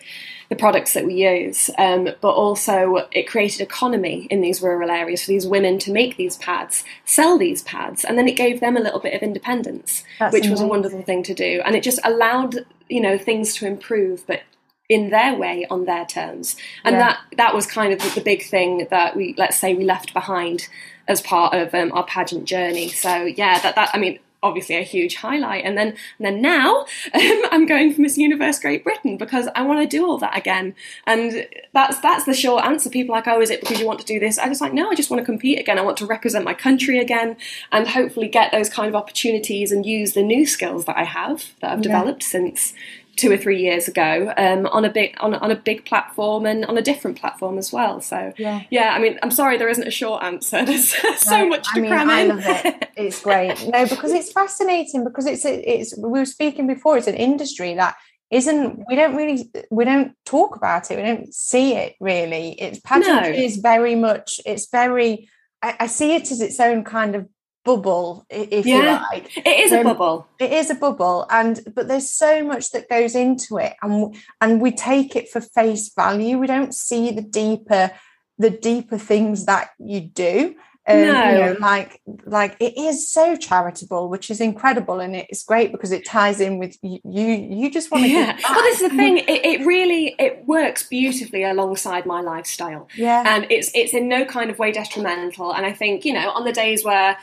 [0.50, 1.70] the products that we use.
[1.78, 6.18] Um, but also, it created economy in these rural areas for these women to make
[6.18, 10.04] these pads, sell these pads, and then it gave them a little bit of independence,
[10.20, 10.52] That's which amazing.
[10.52, 14.26] was a wonderful thing to do, and it just allowed you know things to improve,
[14.28, 14.42] but
[14.90, 17.00] in their way on their terms and yeah.
[17.00, 20.14] that that was kind of the, the, big thing that we let's say we left
[20.14, 20.68] behind
[21.08, 24.84] as part of um, our pageant journey so yeah that that i mean obviously a
[24.84, 25.66] huge highlight.
[25.66, 25.88] And then
[26.20, 26.82] and then now
[27.14, 30.38] um, i'm going for miss universe great britain because i want to do all that
[30.38, 30.76] again.
[31.08, 32.90] And that's that's the short answer.
[32.90, 34.38] People like oh is it because you want to do this?
[34.38, 35.80] I just like no i just want to compete again.
[35.80, 37.38] I want to represent my country again
[37.72, 41.54] and hopefully get those kind of opportunities and use the new skills that i have
[41.62, 41.84] that i've yeah.
[41.84, 42.74] developed since
[43.16, 46.66] two or three years ago um, on a big on, on a big platform and
[46.66, 48.02] on a different platform as well.
[48.02, 48.94] So yeah, yeah.
[48.94, 50.66] I mean, I'm sorry there isn't a short answer.
[50.66, 52.28] There's so no, much to I mean, cram I in.
[52.30, 52.90] love it.
[52.96, 53.62] It's great.
[53.74, 55.04] No, because it's fascinating.
[55.04, 56.98] Because it's it's we were speaking before.
[56.98, 57.96] It's an industry that
[58.34, 62.80] isn't we don't really we don't talk about it we don't see it really it's
[62.80, 63.44] pageantry no.
[63.44, 65.30] is very much it's very
[65.62, 67.30] I, I, see it as its own kind of
[67.64, 69.38] bubble if yeah, you like.
[69.38, 70.28] It is um, a bubble.
[70.40, 74.62] it is a bubble and but there's so much that goes into it and and
[74.62, 76.38] we take it for face value.
[76.38, 77.92] We don't see the deeper
[78.38, 81.30] the deeper things that you do Um, no.
[81.32, 85.94] You know, like like it is so charitable, which is incredible, and it's great because
[85.94, 87.00] it ties in with you.
[87.06, 88.10] You, you just want to.
[88.10, 88.38] Yeah.
[88.50, 89.20] Well, this is the thing.
[89.20, 92.90] It, it, really it works beautifully alongside my lifestyle.
[92.96, 93.24] Yeah.
[93.26, 95.54] And it's it's in no kind of way detrimental.
[95.54, 97.18] And I think you know on the days where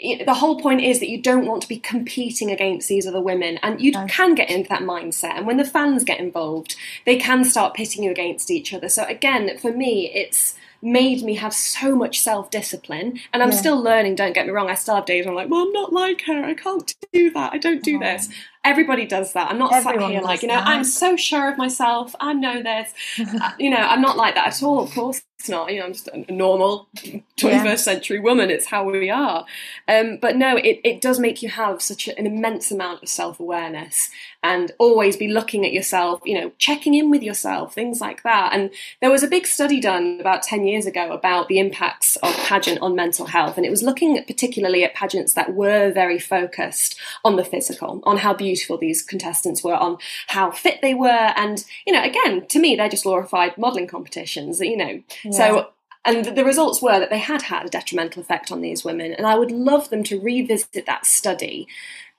[0.00, 3.58] the whole point is that you don't want to be competing against these other women
[3.62, 7.44] and you can get into that mindset and when the fans get involved they can
[7.44, 11.94] start pitting you against each other so again for me it's made me have so
[11.96, 13.20] much self discipline.
[13.32, 13.56] And I'm yeah.
[13.56, 14.70] still learning, don't get me wrong.
[14.70, 16.44] I still have days where I'm like, well, I'm not like her.
[16.44, 17.52] I can't do that.
[17.52, 18.28] I don't do this.
[18.68, 19.50] Everybody does that.
[19.50, 20.68] I'm not Everyone sat here like, you know, that.
[20.68, 22.14] I'm so sure of myself.
[22.20, 22.92] I know this.
[23.40, 24.80] uh, you know, I'm not like that at all.
[24.80, 25.72] Of course it's not.
[25.72, 27.74] You know, I'm just a normal 21st yeah.
[27.76, 28.50] century woman.
[28.50, 29.46] It's how we are.
[29.86, 33.38] Um, but no, it, it does make you have such an immense amount of self
[33.38, 34.10] awareness
[34.42, 38.52] and always be looking at yourself, you know, checking in with yourself, things like that.
[38.52, 42.36] And there was a big study done about 10 years ago about the impacts of
[42.38, 43.56] pageant on mental health.
[43.56, 48.18] And it was looking particularly at pageants that were very focused on the physical, on
[48.18, 51.08] how beautiful these contestants were, on how fit they were.
[51.08, 55.02] And, you know, again, to me, they're just glorified modelling competitions, you know.
[55.24, 55.30] Yeah.
[55.30, 55.68] So
[56.04, 59.12] and the results were that they had had a detrimental effect on these women.
[59.12, 61.68] And I would love them to revisit that study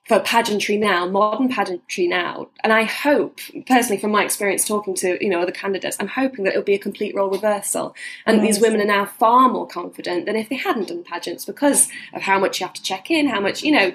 [0.09, 2.49] for pageantry now, modern pageantry now.
[2.63, 6.45] And I hope, personally, from my experience talking to you know other candidates, I'm hoping
[6.45, 10.25] that it'll be a complete role reversal, and these women are now far more confident
[10.25, 13.27] than if they hadn't done pageants because of how much you have to check in,
[13.27, 13.93] how much you know.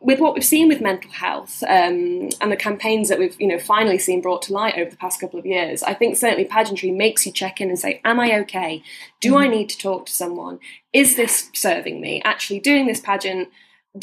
[0.00, 3.58] With what we've seen with mental health um, and the campaigns that we've, you know,
[3.58, 6.92] finally seen brought to light over the past couple of years, I think certainly pageantry
[6.92, 8.82] makes you check in and say, "Am I okay?
[9.20, 9.42] Do mm-hmm.
[9.42, 10.60] I need to talk to someone?
[10.92, 12.22] Is this serving me?
[12.24, 13.48] Actually, doing this pageant."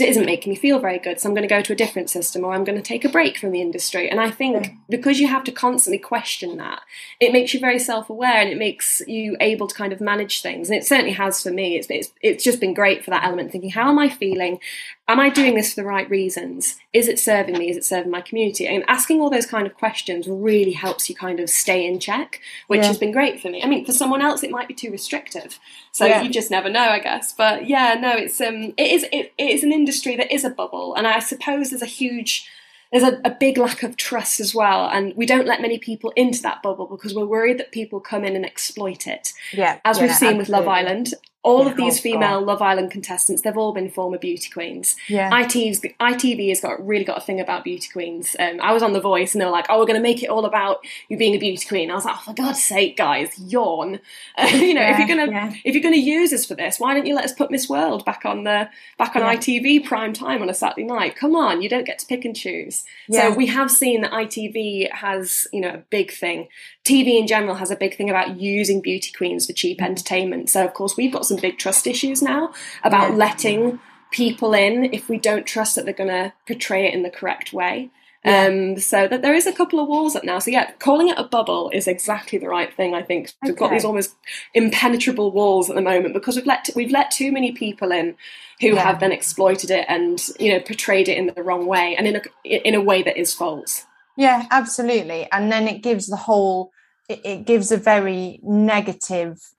[0.01, 2.43] isn't making me feel very good so i'm going to go to a different system
[2.43, 5.27] or i'm going to take a break from the industry and i think because you
[5.27, 6.81] have to constantly question that
[7.19, 10.69] it makes you very self-aware and it makes you able to kind of manage things
[10.69, 13.51] and it certainly has for me it's, it's, it's just been great for that element
[13.51, 14.59] thinking how am i feeling
[15.07, 16.77] am I doing this for the right reasons?
[16.93, 17.69] Is it serving me?
[17.69, 18.67] Is it serving my community?
[18.67, 22.41] And asking all those kind of questions really helps you kind of stay in check,
[22.67, 22.87] which yeah.
[22.87, 23.61] has been great for me.
[23.61, 25.59] I mean, for someone else, it might be too restrictive,
[25.91, 26.21] so yeah.
[26.21, 27.33] you just never know, I guess.
[27.33, 30.49] But yeah, no, it's um, it is it, it is an industry that is a
[30.49, 32.49] bubble, and I suppose there's a huge
[32.91, 36.13] there's a, a, big lack of trust as well, and we don't let many people
[36.15, 39.33] into that bubble because we're worried that people come in and exploit it.
[39.51, 40.37] Yeah, as yeah, we've seen absolutely.
[40.37, 41.13] with Love Island,
[41.45, 44.95] all yeah, of these female Love Island contestants, they've all been former beauty queens.
[45.07, 45.29] Yeah.
[45.29, 48.35] ITV's, ITV has got really got a thing about beauty queens.
[48.39, 50.23] Um, I was on The Voice and they were like, oh, we're going to make
[50.23, 51.91] it all about you being a beauty queen.
[51.91, 53.99] I was like, oh, for God's sake, guys, yawn.
[54.35, 55.53] Uh, you know, yeah, if you're going to yeah.
[55.63, 57.69] if you're going to use us for this, why don't you let us put Miss
[57.69, 61.15] World back on the back on ITV prime time on a Saturday night?
[61.15, 62.83] Come on, you don't get to pick and choose.
[63.11, 66.47] So we have seen that ITV has, you know, a big thing.
[66.83, 70.49] TV in general has a big thing about using beauty queens for cheap entertainment.
[70.49, 73.15] So of course we've got some big trust issues now about yeah.
[73.15, 73.79] letting
[74.11, 77.53] people in if we don't trust that they're going to portray it in the correct
[77.53, 77.89] way.
[78.23, 78.45] Yeah.
[78.45, 80.39] Um, so that there is a couple of walls up now.
[80.39, 82.95] So yeah, calling it a bubble is exactly the right thing.
[82.95, 83.51] I think okay.
[83.51, 84.15] we've got these almost
[84.55, 88.15] impenetrable walls at the moment because we've let we've let too many people in
[88.61, 88.83] who yeah.
[88.83, 92.15] have then exploited it and you know portrayed it in the wrong way and in
[92.15, 93.85] a in a way that is false.
[94.17, 95.27] Yeah, absolutely.
[95.31, 96.71] And then it gives the whole
[97.07, 99.53] it, it gives a very negative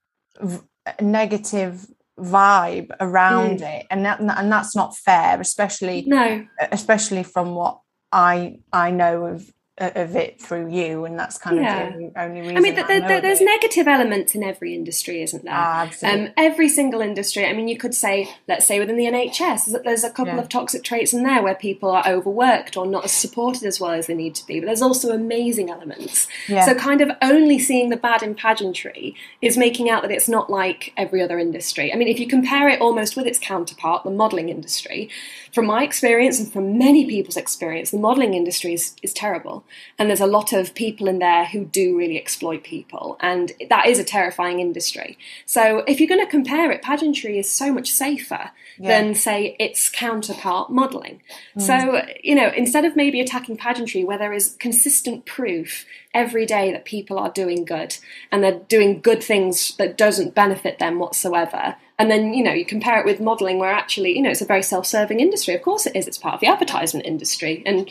[1.00, 1.86] negative
[2.18, 3.80] vibe around mm.
[3.80, 7.78] it and that and that's not fair especially no especially from what
[8.10, 11.88] i i know of of it through you, and that's kind yeah.
[11.88, 12.56] of the only reason.
[12.56, 15.52] I mean, the, the, there's negative elements in every industry, isn't there?
[15.54, 16.28] Ah, absolutely.
[16.28, 17.44] Um, every single industry.
[17.44, 20.40] I mean, you could say, let's say within the NHS, there's a couple yeah.
[20.40, 23.92] of toxic traits in there where people are overworked or not as supported as well
[23.92, 24.60] as they need to be.
[24.60, 26.26] But there's also amazing elements.
[26.48, 26.64] Yeah.
[26.64, 30.48] So, kind of only seeing the bad in pageantry is making out that it's not
[30.48, 31.92] like every other industry.
[31.92, 35.10] I mean, if you compare it almost with its counterpart, the modelling industry,
[35.56, 39.64] from my experience and from many people's experience, the modelling industry is, is terrible
[39.98, 43.86] and there's a lot of people in there who do really exploit people and that
[43.86, 45.16] is a terrifying industry
[45.46, 48.88] so if you're going to compare it pageantry is so much safer yeah.
[48.88, 51.22] than say its counterpart modeling
[51.56, 51.62] mm.
[51.62, 56.72] so you know instead of maybe attacking pageantry where there is consistent proof every day
[56.72, 57.96] that people are doing good
[58.32, 61.76] and they're doing good things that doesn't benefit them whatsoever.
[61.98, 64.46] And then you know you compare it with modeling where actually you know it's a
[64.46, 65.54] very self-serving industry.
[65.54, 66.08] Of course it is.
[66.08, 67.62] It's part of the advertisement industry.
[67.66, 67.90] And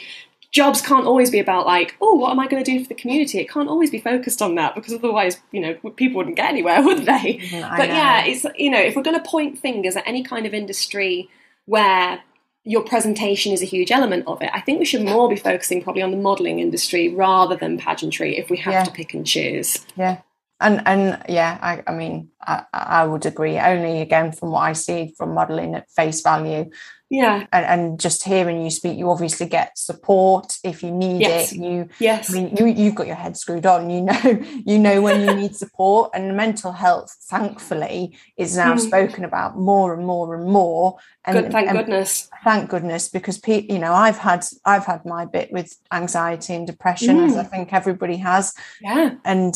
[0.52, 2.96] jobs can't always be about like, oh, what am I going to do for the
[2.96, 3.40] community?
[3.40, 6.82] It can't always be focused on that because otherwise, you know, people wouldn't get anywhere,
[6.86, 7.40] would they?
[7.52, 10.48] Mm, but yeah, it's you know, if we're going to point fingers at any kind
[10.48, 11.30] of industry
[11.66, 12.24] where
[12.66, 15.84] your presentation is a huge element of it, I think we should more be focusing
[15.84, 18.84] probably on the modelling industry rather than pageantry if we have yeah.
[18.84, 19.86] to pick and choose.
[19.96, 20.22] Yeah.
[20.60, 24.74] And and yeah i, I mean I, I would agree only again from what i
[24.74, 26.70] see from modeling at face value
[27.10, 31.52] yeah and, and just hearing you speak you obviously get support if you need Yes.
[31.52, 33.92] it you yes I mean, you you've got your head screwed on.
[33.92, 34.22] You know,
[34.66, 38.80] you know when you need support, and mental health, thankfully, is now Mm.
[38.80, 40.98] spoken about more and more and more.
[41.26, 45.06] And, Good, thank and goodness thank goodness, because pe- you know, I've had I've had
[45.06, 47.40] my bit with anxiety and depression, as Mm.
[47.40, 49.54] I think everybody has, yeah and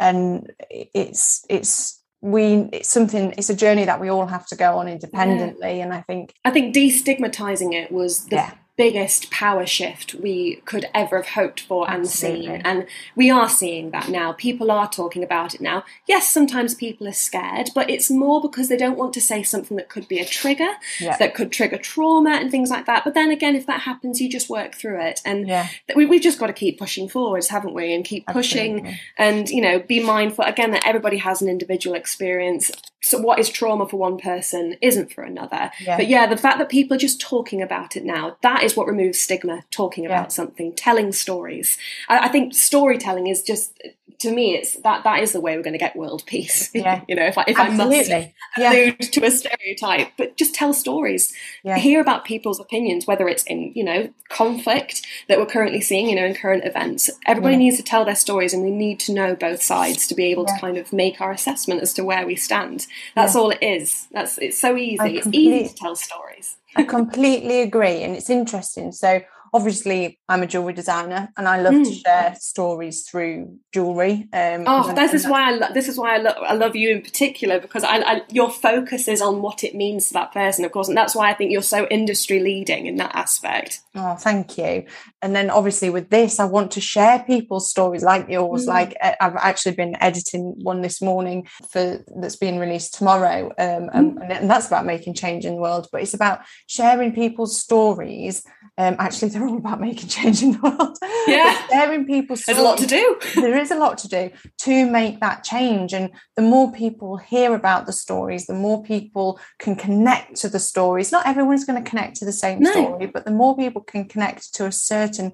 [0.00, 4.78] and it's it's we it's something it's a journey that we all have to go
[4.78, 8.52] on independently, and I think I think destigmatizing it was the Yeah.
[8.78, 12.46] Biggest power shift we could ever have hoped for and Absolutely.
[12.46, 12.62] seen.
[12.64, 12.86] And
[13.16, 14.32] we are seeing that now.
[14.32, 15.84] People are talking about it now.
[16.06, 19.76] Yes, sometimes people are scared, but it's more because they don't want to say something
[19.76, 21.16] that could be a trigger, Yeah.
[21.18, 23.02] that could trigger trauma and things like that.
[23.04, 25.20] But then again, if that happens, you just work through it.
[25.24, 27.92] And yeah, we, we've just got to keep pushing forwards, haven't we?
[27.92, 29.00] And keep pushing Absolutely.
[29.18, 32.70] and, you know, be mindful again that everybody has an individual experience.
[33.00, 35.70] So what is trauma for one person isn't for another.
[35.80, 35.96] Yeah.
[35.96, 38.86] But yeah, the fact that people are just talking about it now, that is what
[38.88, 40.10] removes stigma, talking Yeah.
[40.10, 41.78] about something, telling stories.
[42.08, 43.80] I, I think storytelling is just,
[44.20, 46.70] to me, it's that that is the way we're going to get world peace.
[46.78, 47.02] Yeah.
[47.08, 50.54] you know, if I, if I must absolutely, yeah, allude to a stereotype, but just
[50.54, 51.32] tell stories.
[51.64, 51.76] Yeah.
[51.76, 56.14] Hear about people's opinions, whether it's in, you know, conflict that we're currently seeing, you
[56.16, 57.10] know, in current events.
[57.26, 57.58] Everybody Yeah.
[57.60, 60.44] needs to tell their stories and we need to know both sides to be able
[60.46, 62.86] to kind of make our assessment as to where we stand.
[63.14, 64.06] That's all it is.
[64.12, 65.16] That's it's so easy.
[65.18, 66.56] It's easy to tell stories.
[66.76, 68.92] I completely agree, and it's interesting.
[68.92, 72.02] So, obviously, I'm a jewelry designer, and I love to Mm.
[72.04, 74.28] share stories through jewelry.
[74.32, 76.90] Um, Oh, this is why I lo- this is why I, lo- I love you
[76.90, 80.64] in particular because I, I your focus is on what it means to that person,
[80.64, 83.80] of course, and that's why I think you're so industry leading in that aspect.
[84.00, 84.84] Oh, thank you.
[85.22, 88.64] And then obviously with this, I want to share people's stories like yours.
[88.64, 88.68] Mm.
[88.68, 93.90] Like uh, I've actually been editing one this morning for that's being released tomorrow, um,
[93.92, 95.88] and, and that's about making change in the world.
[95.90, 98.44] But it's about sharing people's stories.
[98.76, 100.96] Um, actually, they're all about making change in the world.
[101.26, 101.66] Yeah.
[101.68, 102.56] Sharing people's stories.
[102.56, 103.20] There's a lot to do.
[103.40, 107.54] there is a lot to do to make that change and the more people hear
[107.54, 111.88] about the stories the more people can connect to the stories not everyone's going to
[111.88, 112.70] connect to the same No.
[112.70, 115.32] story but the more people can connect to a certain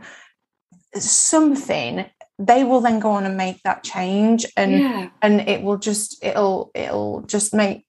[0.99, 2.07] something
[2.39, 5.09] they will then go on and make that change and yeah.
[5.23, 7.85] and it will just it'll it'll just make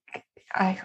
[0.53, 0.79] i,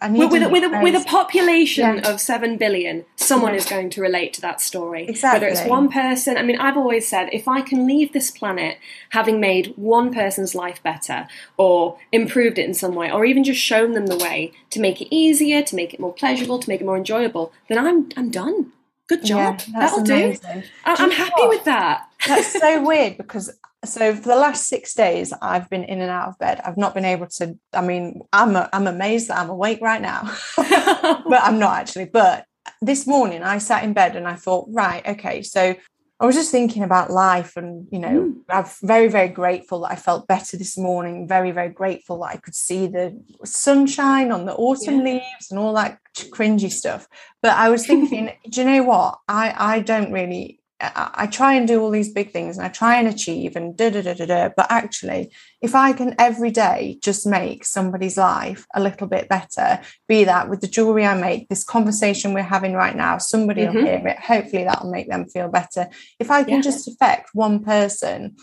[0.00, 2.10] I need with, with, a, with, a, with a population Yeah.
[2.10, 3.58] of 7 billion, someone Yeah.
[3.58, 5.08] is going to relate to that story.
[5.08, 5.40] exactly.
[5.40, 8.78] Whether it's one person, I mean, I've always said if I can leave this planet
[9.10, 13.60] having made one person's life better or improved it in some way or even just
[13.60, 16.80] shown them the way to make it easier, to make it more pleasurable, to make
[16.80, 18.72] it more enjoyable, then I'm, I'm done.
[19.08, 19.60] Good job.
[19.68, 20.14] yeah, that's That'll do.
[20.14, 20.64] amazing.
[20.84, 21.48] I- Do I'm happy what?
[21.50, 22.08] with that.
[22.26, 26.28] That's so weird because so for the last six days I've been in and out
[26.28, 26.60] of bed.
[26.64, 27.56] I've not been able to.
[27.72, 30.22] I mean, I'm a, I'm amazed that I'm awake right now,
[30.56, 32.06] but I'm not actually.
[32.06, 32.46] But
[32.82, 35.74] this morning I sat in bed and I thought, right, okay, so.
[36.18, 38.34] I was just thinking about life, and you know, Mm.
[38.48, 41.28] I'm very, very grateful that I felt better this morning.
[41.28, 45.12] Very, very grateful that I could see the sunshine on the autumn Yeah.
[45.14, 47.06] leaves and all that cringy stuff.
[47.42, 49.18] But I was thinking, do you know what?
[49.28, 50.60] I I don't really.
[50.80, 53.76] I, I try and do all these big things and I try and achieve and
[53.76, 54.48] da da da da da.
[54.56, 59.80] But actually, if I can every day just make somebody's life a little bit better,
[60.06, 63.72] be that with the jewelry I make, this conversation we're having right now, somebody will
[63.74, 63.86] Mhm.
[63.86, 64.18] hear it.
[64.18, 65.88] Hopefully, that'll make them feel better.
[66.18, 66.60] If I can Yeah.
[66.60, 68.36] just affect one person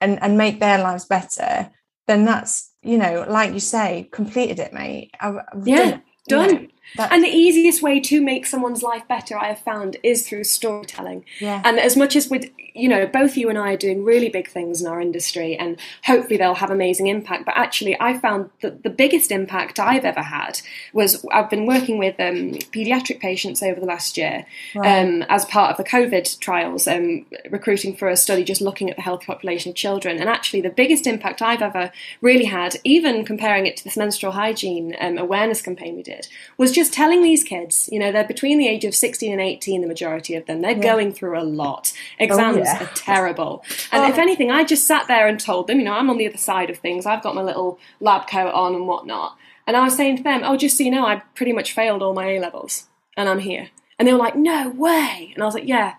[0.00, 1.70] and and make their lives better,
[2.06, 5.10] then that's you know, like you say, completed it, mate.
[5.20, 5.98] I've, Yeah,
[6.28, 6.50] done it.
[6.50, 6.66] you know.
[6.96, 7.08] Done.
[7.08, 10.44] That- And the easiest way to make someone's life better, I have found, is through
[10.44, 11.24] storytelling.
[11.40, 14.28] yeah, And as much as with you know, both you and I are doing really
[14.28, 17.44] big things in our industry, and hopefully they'll have amazing impact.
[17.44, 20.60] But actually, I found that the biggest impact I've ever had
[20.92, 25.00] was I've been working with um, paediatric patients over the last year Right.
[25.00, 28.94] um, as part of the COVID trials, um, recruiting for a study just looking at
[28.94, 30.18] the healthy population of children.
[30.20, 31.90] And actually, the biggest impact I've ever
[32.20, 36.70] really had, even comparing it to this menstrual hygiene um, awareness campaign we did, was
[36.70, 39.86] just telling these kids, you know, they're between the age of 16 and 18, the
[39.86, 41.92] majority of them, they're going through a lot.
[42.18, 42.84] Exams Oh, yeah.
[42.84, 43.64] are terrible.
[43.92, 44.08] And Oh.
[44.08, 46.38] if anything, I just sat there and told them, you know, I'm on the other
[46.38, 47.04] side of things.
[47.04, 49.36] I've got my little lab coat on and whatnot.
[49.66, 52.02] And I was saying to them, oh, just so you know, I pretty much failed
[52.02, 53.68] all my A levels and I'm here.
[53.98, 55.32] And they were like, no way.
[55.34, 55.94] And I was like, yeah,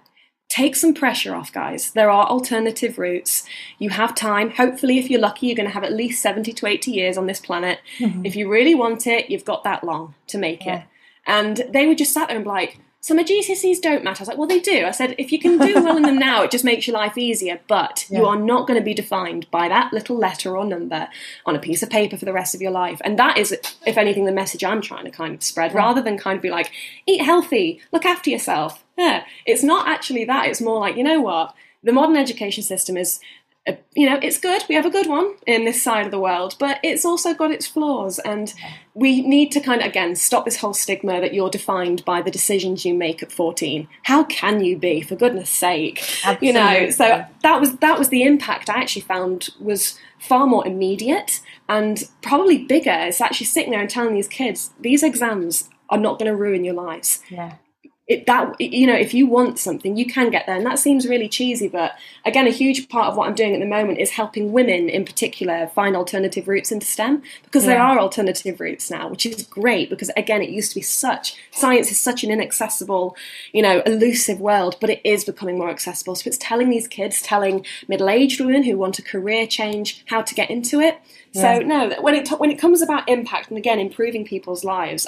[0.51, 1.91] take some pressure off, guys.
[1.91, 3.45] There are alternative routes.
[3.79, 4.51] You have time.
[4.51, 7.25] Hopefully, if you're lucky, you're going to have at least 70 to 80 years on
[7.25, 7.79] this planet.
[7.99, 8.25] Mm-hmm.
[8.25, 10.79] If you really want it, you've got that long to make Yeah.
[10.79, 10.83] it.
[11.25, 14.19] And they would just sat there and be like, so my GCSEs don't matter.
[14.19, 14.85] I was like, well, they do.
[14.85, 17.17] I said, if you can do well in them now, it just makes your life
[17.17, 17.59] easier.
[17.67, 18.19] But yeah.
[18.19, 21.07] you are not going to be defined by that little letter or number
[21.45, 23.01] on a piece of paper for the rest of your life.
[23.03, 23.51] And that is,
[23.87, 25.77] if anything, the message I'm trying to kind of spread, yeah.
[25.77, 26.71] rather than kind of be like,
[27.07, 28.83] eat healthy, look after yourself.
[29.01, 30.47] Yeah, it's not actually that.
[30.47, 31.53] It's more like, you know what?
[31.83, 33.19] The modern education system is
[33.67, 34.63] uh, you know, it's good.
[34.67, 37.51] We have a good one in this side of the world, but it's also got
[37.51, 38.17] its flaws.
[38.17, 38.51] And
[38.95, 42.31] we need to kind of, again, stop this whole stigma that you're defined by the
[42.31, 43.87] decisions you make at 14.
[44.03, 45.99] How can you be, for goodness sake?
[46.25, 46.47] Absolutely.
[46.47, 50.65] You know, so that was, that was the impact I actually found was far more
[50.65, 51.39] immediate
[51.69, 52.89] and probably bigger.
[52.89, 56.63] It's actually sitting there and telling these kids, these exams are not going to ruin
[56.63, 57.21] your lives.
[57.29, 57.57] Yeah
[58.11, 61.07] it, that you know if you want something you can get there and that seems
[61.07, 61.93] really cheesy but
[62.25, 65.05] again a huge part of what i'm doing at the moment is helping women in
[65.05, 67.69] particular find alternative routes into stem because yeah.
[67.69, 71.37] there are alternative routes now which is great because again it used to be such
[71.51, 73.15] science is such an inaccessible
[73.53, 77.21] you know elusive world but it is becoming more accessible so it's telling these kids
[77.21, 80.99] telling middle-aged women who want a career change how to get into it
[81.31, 81.59] yeah.
[81.59, 85.07] so no when it when it comes about impact and again improving people's lives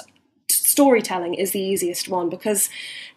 [0.74, 2.68] storytelling is the easiest one because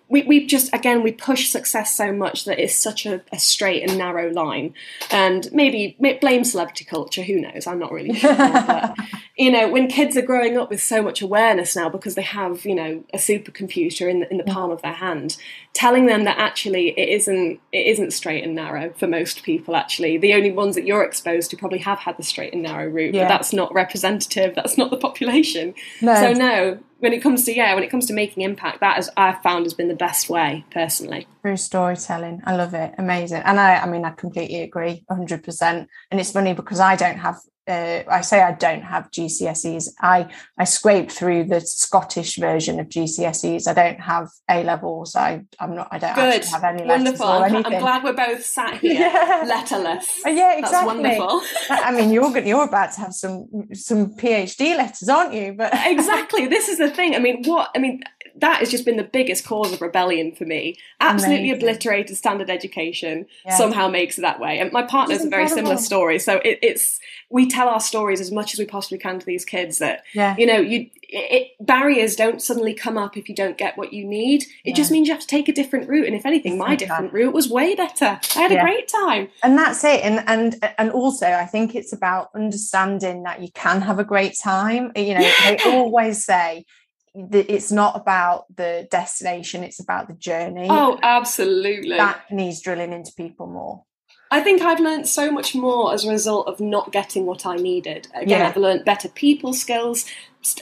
[0.10, 3.88] we, we just again we push success so much that it's such a, a straight
[3.88, 4.74] and narrow line.
[5.12, 7.68] And maybe blame celebrity culture who knows?
[7.68, 8.97] I'm not really sure but
[9.38, 12.66] you know when kids are growing up with so much awareness now because they have
[12.66, 15.38] you know a supercomputer in the, in the palm of their hand
[15.74, 20.18] telling them that actually it isn't it isn't straight and narrow for most people actually.
[20.18, 23.14] The only ones that you're exposed to probably have had the straight and narrow route
[23.14, 23.24] yeah.
[23.24, 25.74] but that's not representative that's not the population.
[26.01, 26.16] No.
[26.16, 29.09] so no when it comes to yeah, when it comes to making impact, that as
[29.17, 31.27] I've found has been the best way personally.
[31.41, 35.89] Through storytelling, I love it, amazing, and I, I mean, I completely agree, hundred percent.
[36.11, 39.89] And it's funny because I don't have uh, I say I don't have GCSEs.
[39.99, 43.68] I I scraped through the Scottish version of GCSEs.
[43.68, 45.15] I don't have A levels.
[45.15, 45.88] I I'm not.
[45.91, 46.45] I don't Good.
[46.45, 47.28] have any letters wonderful.
[47.28, 49.43] I'm glad we're both sat here yeah.
[49.45, 50.26] letterless.
[50.26, 51.03] Uh, yeah, exactly.
[51.03, 51.41] That's wonderful.
[51.70, 55.53] I mean, you're you're about to have some some PhD letters, aren't you?
[55.53, 56.47] But exactly.
[56.47, 57.15] This is the thing.
[57.15, 58.01] I mean, what I mean
[58.39, 60.78] that has just been the biggest cause of rebellion for me.
[60.99, 61.70] Absolutely Amazing.
[61.70, 63.57] obliterated standard education yeah.
[63.57, 64.59] somehow makes it that way.
[64.59, 66.20] And my partner's a very similar story.
[66.20, 66.99] So it, it's
[67.30, 70.36] we tell our stories as much as we possibly can to these kids that yeah.
[70.38, 74.05] you know you it, barriers don't suddenly come up if you don't get what you
[74.05, 74.43] need.
[74.43, 74.73] It yeah.
[74.73, 76.05] just means you have to take a different route.
[76.05, 78.19] And if anything, my different route was way better.
[78.36, 78.59] I had yeah.
[78.59, 79.30] a great time.
[79.41, 80.03] And that's it.
[80.03, 84.38] And and and also, I think it's about understanding that you can have a great
[84.41, 84.91] time.
[84.95, 86.65] You know, they always say
[87.13, 90.67] it's not about the destination; it's about the journey.
[90.69, 91.97] Oh, absolutely.
[91.97, 93.84] That needs drilling into people more.
[94.30, 97.55] I think I've learned so much more as a result of not getting what I
[97.55, 98.07] needed.
[98.13, 98.47] Again, yeah.
[98.47, 100.05] I've learned better people skills.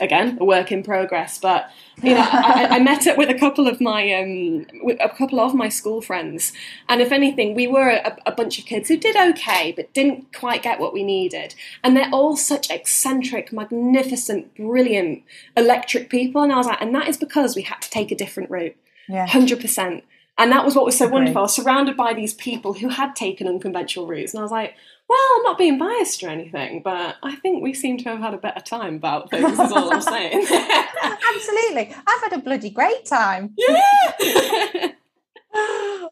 [0.02, 1.40] Again, a work in progress.
[1.40, 1.70] But
[2.02, 4.66] you know, I, I, met up with a couple of my um,
[5.00, 6.54] a couple of my school friends,
[6.90, 10.34] and if anything, we were a, a, bunch of kids who did okay, but didn't
[10.34, 11.54] quite get what we needed.
[11.84, 15.24] And they're all such eccentric, magnificent, brilliant,
[15.56, 16.42] electric people.
[16.42, 18.76] And I was like, and that is because we had to take a different route.
[19.08, 19.28] Yeah.
[19.28, 20.04] Hundred percent.
[20.38, 21.40] And that was what was so wonderful.
[21.40, 24.34] I was surrounded by these people who had taken unconventional routes.
[24.34, 24.76] And I was like,
[25.08, 28.34] well, I'm not being biased or anything, but I think we seem to have had
[28.34, 30.46] a better time about things, is all I'm saying.
[31.04, 31.96] Absolutely.
[32.08, 33.54] I've had a bloody great time.
[33.58, 34.92] Yeah.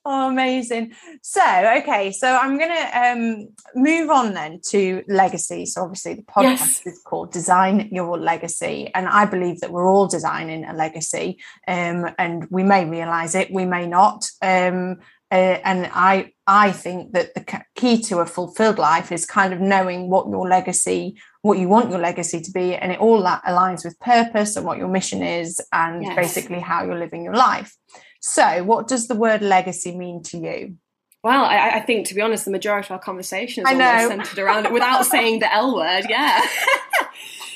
[0.06, 0.94] oh, amazing.
[1.22, 1.42] So,
[1.80, 5.66] okay, so I'm going to um, move on then to legacy.
[5.66, 6.88] So, obviously, the podcast yes.
[6.88, 8.92] is called Design Your Legacy.
[8.94, 11.40] And I believe that we're all designing a legacy.
[11.68, 14.30] Um, and we may realize it, we may not.
[14.42, 15.00] Um,
[15.34, 19.60] uh, and I, I think that the key to a fulfilled life is kind of
[19.60, 23.44] knowing what your legacy, what you want your legacy to be, and it all that
[23.44, 26.16] aligns with purpose and what your mission is, and yes.
[26.16, 27.76] basically how you're living your life.
[28.26, 30.78] So, what does the word legacy mean to you?
[31.26, 34.40] Well, I, I think, to be honest, the majority of our conversation is almost centered
[34.40, 36.06] around it without saying the L word.
[36.08, 36.42] Yeah.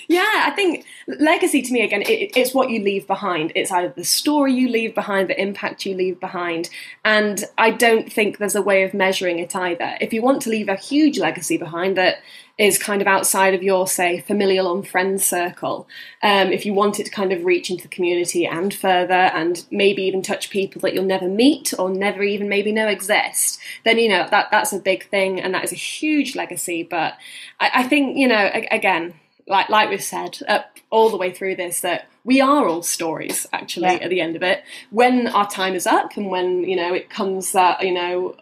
[0.08, 3.52] yeah, I think legacy to me, again, it, it's what you leave behind.
[3.56, 6.70] It's either the story you leave behind, the impact you leave behind.
[7.04, 9.98] And I don't think there's a way of measuring it either.
[10.00, 12.20] If you want to leave a huge legacy behind that
[12.58, 15.88] is kind of outside of your, say, familial and friend circle.
[16.24, 19.64] Um, if you want it to kind of reach into the community and further, and
[19.70, 24.00] maybe even touch people that you'll never meet or never even maybe know exist, then
[24.00, 26.82] you know that that's a big thing, and that is a huge legacy.
[26.82, 27.16] But
[27.60, 29.14] I, I think you know, again,
[29.48, 33.48] like like we've said uh, all the way through this, that we are all stories
[33.54, 34.04] actually yeah.
[34.04, 34.64] at the end of it.
[34.92, 38.36] When our time is up, and when you know it comes that you know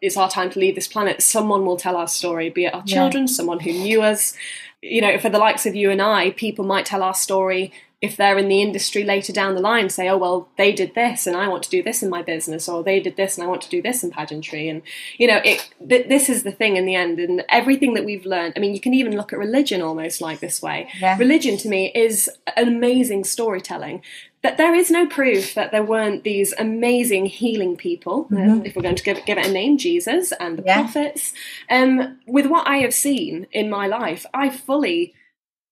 [0.00, 2.84] it's our time to leave this planet, someone will tell our story, be it our
[2.84, 3.32] children, yeah.
[3.32, 4.34] someone who knew us.
[4.82, 7.70] You know, for the likes of you and I, people might tell our story
[8.00, 11.26] if they're in the industry later down the line say oh well they did this
[11.26, 13.48] and i want to do this in my business or they did this and i
[13.48, 14.80] want to do this in pageantry and
[15.18, 18.24] you know it th- this is the thing in the end and everything that we've
[18.24, 21.18] learned i mean you can even look at religion almost like this way Yeah.
[21.18, 24.02] religion to me is an amazing storytelling
[24.42, 28.80] that there is no proof that there weren't these amazing healing people, uh, if we're
[28.80, 30.66] going to give, give it a name, Jesus and the Mm-hmm.
[30.68, 30.80] Yeah.
[30.80, 31.34] prophets.
[31.68, 35.12] Um, with what I have seen in my life, I fully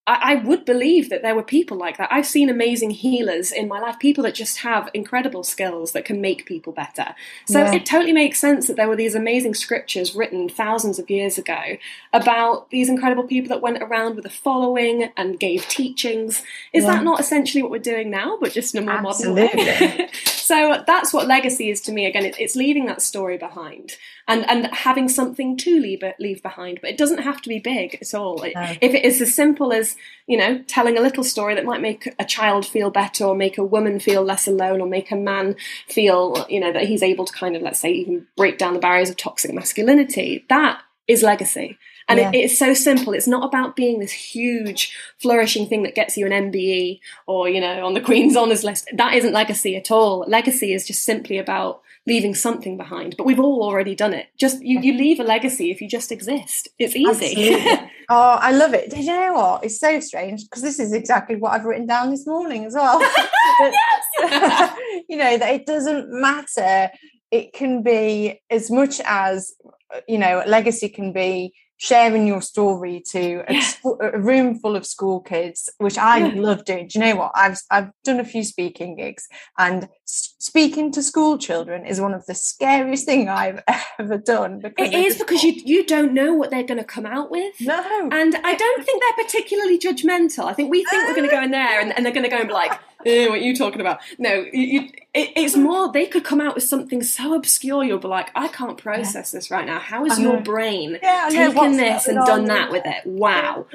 [0.09, 2.09] I, I would believe that there were people like that.
[2.11, 6.21] I've seen amazing healers in my life, people that just have incredible skills that can
[6.21, 7.15] make people better.
[7.47, 7.75] So Yeah.
[7.75, 11.77] it totally makes sense that there were these amazing scriptures written thousands of years ago
[12.13, 16.43] about these incredible people that went around with a following and gave teachings.
[16.73, 16.93] Is Yeah.
[16.95, 20.09] that not essentially what we're doing now, but just in a more modern way?
[20.25, 22.07] so that's what legacy is to me.
[22.07, 23.97] Again, it- it's leaving that story behind
[24.29, 26.79] and and having something to leave leave behind.
[26.81, 28.43] But it doesn't have to be big at all.
[28.43, 28.63] It- No.
[28.81, 32.15] If it is as simple as you know telling a little story that might make
[32.19, 35.57] a child feel better, or make a woman feel less alone, or make a man
[35.89, 38.81] feel you know that he's able to kind of let's say even break down the
[38.81, 41.79] barriers of toxic masculinity, that is legacy.
[42.11, 42.31] And Yeah.
[42.33, 43.13] it, it's so simple.
[43.13, 47.61] It's not about being this huge, flourishing thing that gets you an MBE or, you
[47.61, 48.89] know, on the Queen's Honours list.
[48.95, 50.25] That isn't legacy at all.
[50.27, 53.17] Legacy is just simply about leaving something behind.
[53.17, 54.27] But we've all already done it.
[54.39, 55.01] Just you, you mm-hmm.
[55.01, 56.69] leave a legacy if you just exist.
[56.79, 57.57] It's easy.
[58.11, 58.89] Oh, I love it.
[58.89, 59.65] Did you know what?
[59.65, 63.01] It's so strange because this is exactly what I've written down this morning as well.
[65.09, 66.91] you know, that it doesn't matter.
[67.31, 69.53] It can be as much as,
[69.95, 73.71] uh, you know, a legacy can be sharing your story to a, Yeah.
[74.13, 76.41] a room full of school kids, which I Yeah.
[76.41, 76.89] love doing.
[76.89, 77.33] Do you know what?
[77.35, 79.27] I've I've done a few speaking gigs,
[79.57, 83.63] and speaking to school children is one of the scariest thing I've
[83.99, 84.59] ever done.
[84.61, 87.55] Because it just- because you you don't know what they're going to come out with.
[87.61, 87.81] no,
[88.13, 90.45] And I don't think they're particularly judgmental.
[90.47, 92.31] I think we think we're going to go in there and, and they're going to
[92.31, 92.73] go and be like,
[93.05, 94.01] what are you talking about?
[94.19, 94.81] No, you, you,
[95.15, 98.49] it, it's more, they could come out with something so obscure, you'll be like, I
[98.49, 99.79] can't process this right now.
[99.79, 103.07] How is your brain Yeah, taken this and done that with it?
[103.07, 103.67] Wow.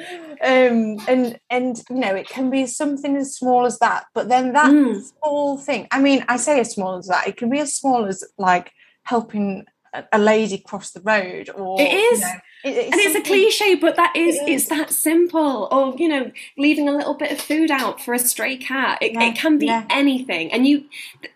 [0.41, 4.53] um and and you know it can be something as small as that but then
[4.53, 5.01] that Mm.
[5.19, 8.05] small thing i mean i say as small as that it can be as small
[8.05, 8.71] as like
[9.03, 9.65] helping
[10.11, 12.19] a, lady cross the road or It is.
[12.21, 12.33] you know,
[12.65, 15.67] it- And it's a cliche, but that is, It it's that simple.
[15.71, 18.99] Or, you know, leaving a little bit of food out for a stray cat.
[19.01, 19.85] It, Yeah, it can be yeah.
[19.89, 20.51] anything.
[20.51, 20.85] And you,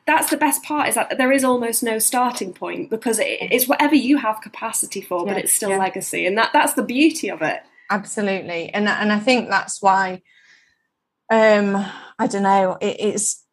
[0.05, 3.95] that's the best part is that there is almost no starting point because it's whatever
[3.95, 5.77] you have capacity for, but it's still yeah.
[5.77, 6.25] legacy.
[6.25, 7.61] And that, that's the beauty of it.
[7.89, 10.21] absolutely and and i think that's why
[11.31, 11.67] um
[12.19, 13.45] i don't know it, it's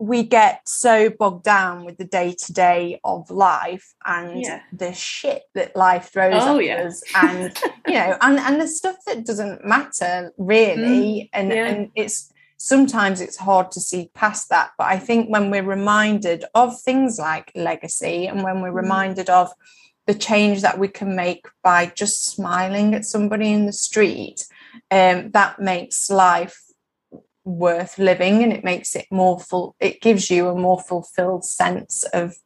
[0.00, 4.62] we get so bogged down with the day to day of life and Yeah.
[4.72, 6.82] the shit that life throws Oh, at yeah.
[6.86, 11.66] us and you know and and the stuff that doesn't matter really and Mm, yeah.
[11.66, 16.44] and it's sometimes it's hard to see past that but i think when we're reminded
[16.54, 18.82] of things like legacy and when we're Mm.
[18.82, 19.52] reminded of
[20.06, 24.46] the change that we can make by just smiling at somebody in the street
[24.90, 26.58] um, that makes life
[27.44, 32.04] worth living and it makes it more full it gives you a more fulfilled sense
[32.12, 32.36] of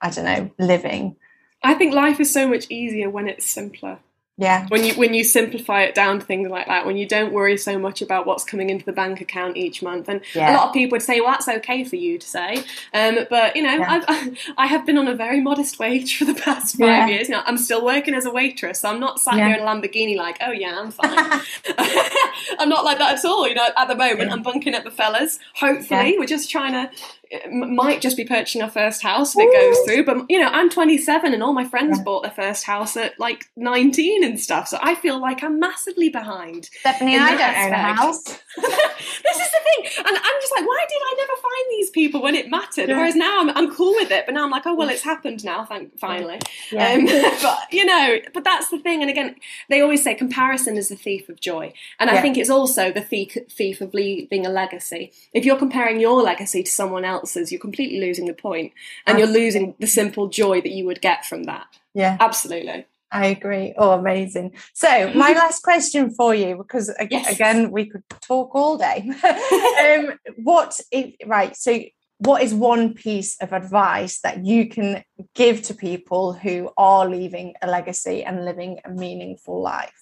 [0.00, 1.16] i don't know living
[1.62, 3.98] I think life is so much easier when it's simpler.
[4.38, 7.32] Yeah When you when you simplify it down to things like that, when you don't
[7.32, 10.68] worry so much about what's coming into the bank account each month, and a lot
[10.68, 12.62] of people would say, "Well, that's okay for you to say,"
[12.92, 14.02] um, but you know, Yeah.
[14.08, 17.06] I've, I have been on a very modest wage for the past five Yeah.
[17.08, 17.28] years.
[17.30, 19.48] Now I'm still working as a waitress, so I'm not sat Yeah.
[19.48, 21.40] here in a Lamborghini like, "Oh yeah, I'm fine."
[22.58, 23.48] I'm not like that at all.
[23.48, 24.32] You know, at the moment, Yeah.
[24.32, 25.38] I'm bunking at the fellas.
[25.54, 26.90] Hopefully, we're just trying to.
[27.50, 30.70] Might just be purchasing our first house if it goes through, but you know, I'm
[30.70, 32.04] 27 and all my friends Yeah.
[32.04, 34.68] bought their first house at like 19 and stuff.
[34.68, 36.66] So I feel like I'm massively behind.
[36.66, 38.22] stephanie i don't own a house
[38.56, 42.22] this is the thing, and I'm just like, why did I never find these people
[42.22, 42.88] when it mattered?
[42.88, 42.96] Yeah.
[42.96, 45.44] Whereas now I'm, I'm cool with it, but now I'm like, oh well, it's happened
[45.44, 46.38] now, thank finally.
[46.72, 47.04] yeah Um,
[47.42, 49.02] but you know, but that's the thing.
[49.02, 49.36] And again,
[49.68, 53.00] they always say comparison is the thief of joy, and I think it's also the
[53.02, 55.12] thief thief of leaving a legacy.
[55.34, 58.72] If you're comparing your legacy to someone else's, you're completely losing the point,
[59.06, 61.66] and you're losing the simple joy that you would get from that.
[61.94, 62.80] yeah Absolutely.
[63.12, 63.72] I agree.
[63.78, 64.48] Oh, amazing.
[64.74, 67.32] So, my last question for you, because ag- Yes.
[67.34, 68.98] again, we could talk all day.
[69.84, 70.18] um,
[70.50, 71.56] what, if, right?
[71.56, 71.70] So,
[72.18, 75.04] what is one piece of advice that you can
[75.34, 80.00] give to people who are leaving a legacy and living a meaningful life?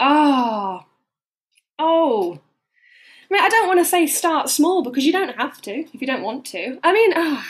[0.00, 0.80] Oh,
[1.78, 2.40] oh.
[3.30, 6.00] I mean, I don't want to say start small because you don't have to if
[6.00, 6.78] you don't want to.
[6.82, 7.46] I mean, ah,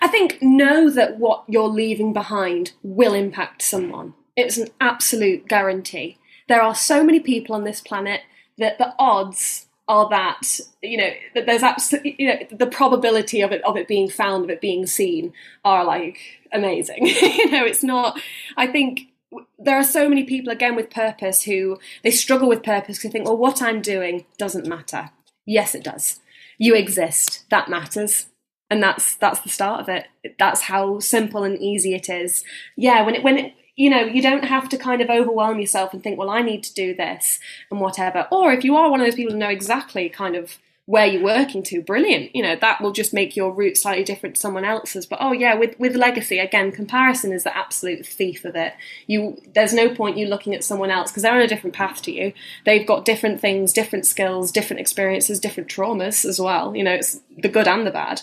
[0.00, 4.14] I think know that what you're leaving behind will impact someone.
[4.36, 6.18] It's an absolute guarantee.
[6.48, 8.22] There are so many people on this planet
[8.58, 13.50] that the odds are that you know that there's absolutely you know the probability of
[13.50, 15.32] it of it being found of it being seen
[15.64, 16.16] are like
[16.52, 18.20] amazing you know it's not
[18.56, 19.09] i think
[19.58, 23.18] there are so many people again with purpose who they struggle with purpose because they
[23.18, 25.10] think well what i'm doing doesn't matter.
[25.46, 26.20] Yes it does.
[26.58, 27.44] You exist.
[27.50, 28.26] That matters.
[28.68, 30.06] And that's that's the start of it.
[30.38, 32.44] That's how simple and easy it is.
[32.76, 35.94] Yeah when it when it you know, you don't have to kind of overwhelm yourself
[35.94, 38.28] and think, well, I need to do this and whatever.
[38.30, 41.22] Or if you are one of those people who know exactly kind of where you're
[41.22, 42.34] working to, brilliant.
[42.34, 45.06] You know, that will just make your route slightly different to someone else's.
[45.06, 48.74] But oh yeah, with with legacy, again, comparison is the absolute thief of it.
[49.06, 52.02] You there's no point you looking at someone else because they're on a different path
[52.02, 52.32] to you.
[52.64, 56.74] They've got different things, different skills, different experiences, different traumas as well.
[56.74, 58.22] You know, it's the good and the bad.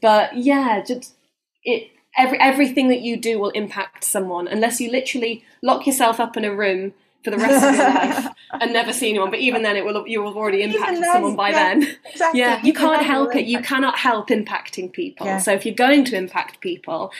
[0.00, 1.14] But yeah, just
[1.64, 6.36] it every everything that you do will impact someone unless you literally lock yourself up
[6.36, 6.94] in a room
[7.26, 9.30] for the rest of your life and never see anyone.
[9.30, 11.82] But even then, it will you will have already impacted someone by yeah, then.
[12.06, 12.40] Exactly.
[12.40, 13.46] Yeah, you, you can't help it.
[13.46, 15.26] You cannot help impacting people.
[15.26, 15.38] Yeah.
[15.38, 17.12] So if you're going to impact people,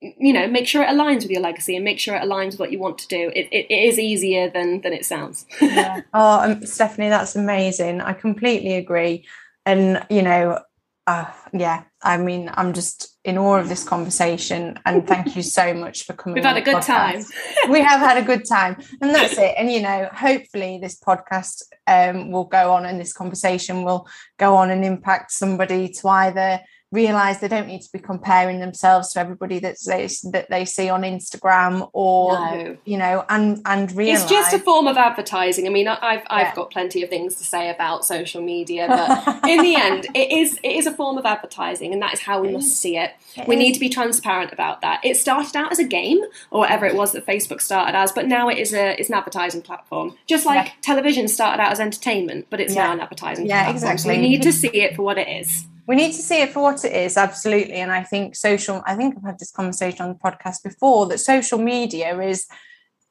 [0.00, 2.60] you know, make sure it aligns with your legacy and make sure it aligns with
[2.60, 3.32] what you want to do.
[3.34, 5.46] It, it, it is easier than than it sounds.
[5.62, 6.02] yeah.
[6.12, 8.02] Oh, um, Stephanie, that's amazing.
[8.02, 9.24] I completely agree.
[9.64, 10.60] And you know,
[11.06, 15.74] uh, yeah, I mean, I'm just in awe of this conversation, and thank you so
[15.74, 16.34] much for coming.
[16.34, 16.86] We've had a good podcast.
[16.86, 17.24] time.
[17.70, 19.54] we have had a good time, and that's it.
[19.58, 24.56] And you know, hopefully, this podcast um, will go on, and this conversation will go
[24.56, 26.60] on and impact somebody to either
[26.94, 30.88] realize they don't need to be comparing themselves to everybody that they that they see
[30.88, 32.76] on Instagram or no.
[32.84, 35.66] you know and and realize it's just a form of advertising.
[35.66, 36.54] I mean, I've I've yeah.
[36.54, 38.86] got plenty of things to say about social media,
[39.26, 42.20] but in the end, it is it is a form of advertising, and that is
[42.20, 43.12] how we must see it.
[43.36, 43.58] it we is.
[43.58, 45.04] need to be transparent about that.
[45.04, 46.20] It started out as a game
[46.50, 49.16] or whatever it was that Facebook started as, but now it is a it's an
[49.16, 50.16] advertising platform.
[50.26, 50.72] Just like yeah.
[50.82, 52.86] television started out as entertainment, but it's yeah.
[52.86, 53.76] now an advertising yeah, platform.
[53.76, 54.02] Exactly.
[54.02, 56.52] So we need to see it for what it is we need to see it
[56.52, 60.02] for what it is absolutely and i think social i think i've had this conversation
[60.02, 62.46] on the podcast before that social media is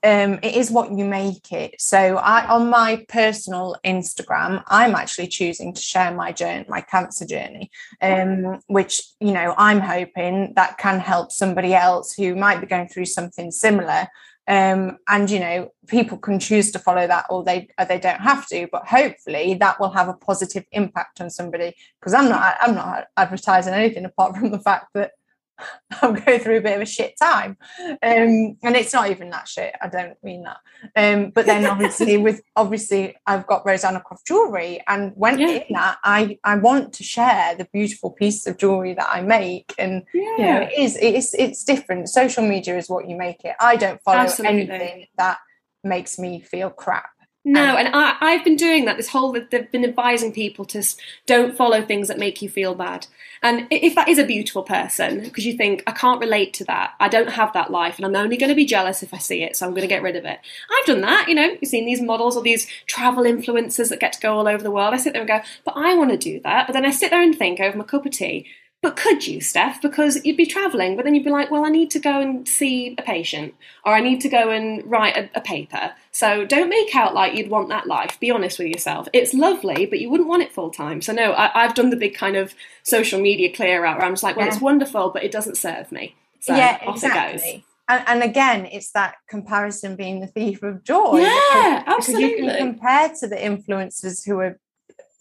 [0.04, 1.76] um, it is what you make it.
[1.80, 7.26] So I, on my personal Instagram, I'm actually choosing to share my journey, my cancer
[7.26, 7.72] journey,
[8.02, 12.90] um, which you know I'm hoping that can help somebody else who might be going
[12.90, 14.10] through something similar
[14.48, 18.20] um, and you know people can choose to follow that or they or they don't
[18.20, 22.56] have to but hopefully that will have a positive impact on somebody because i'm not
[22.62, 25.12] i'm not advertising anything apart from the fact that
[26.02, 27.58] I'm going through a bit of a shit time.
[27.80, 29.74] Um, and it's not even that shit.
[29.82, 30.58] I don't mean that.
[30.96, 35.48] Um, but then obviously with obviously I've got Rosanna Croft jewelry and when yeah.
[35.48, 39.74] in that I I want to share the beautiful piece of jewelry that I make.
[39.78, 40.22] And yeah.
[40.38, 42.10] you know, it is it's it's different.
[42.10, 43.56] Social media is what you make it.
[43.60, 44.70] I don't follow Absolutely.
[44.70, 45.38] anything that
[45.84, 47.13] makes me feel crap.
[47.46, 48.96] No, and I, I've been doing that.
[48.96, 50.82] This whole they've been advising people to
[51.26, 53.08] don't follow things that make you feel bad.
[53.42, 56.94] And if that is a beautiful person, because you think I can't relate to that,
[57.02, 59.44] I don't have that life, and I'm only going to be jealous if I see
[59.44, 60.40] it, so I'm going to get rid of it.
[60.72, 61.28] I've done that.
[61.28, 64.48] You know, you've seen these models or these travel influencers that get to go all
[64.48, 64.94] over the world.
[64.94, 66.68] I sit there and go, but I want to do that.
[66.68, 68.48] But then I sit there and think over my cup of tea,
[68.84, 69.82] but could you, Steph?
[69.82, 72.46] Because you'd be traveling, but then you'd be like, well, I need to go and
[72.46, 73.56] see a patient,
[73.86, 75.94] or I need to go and write a, a, paper.
[76.12, 78.20] So don't make out like you'd want that life.
[78.20, 79.08] Be honest with yourself.
[79.14, 81.02] It's lovely, but you wouldn't want it full time.
[81.02, 82.54] So no, I, have done the big kind of
[82.84, 84.52] social media clear out where I'm just like, well, yeah.
[84.52, 86.18] it's wonderful, but it doesn't serve me.
[86.42, 87.50] So yeah, off exactly.
[87.50, 87.64] it goes.
[87.88, 91.20] And, and, again, it's that comparison being the thief of joy.
[91.20, 92.30] Yeah, because, absolutely.
[92.30, 94.60] Because you can compare to the influencers who are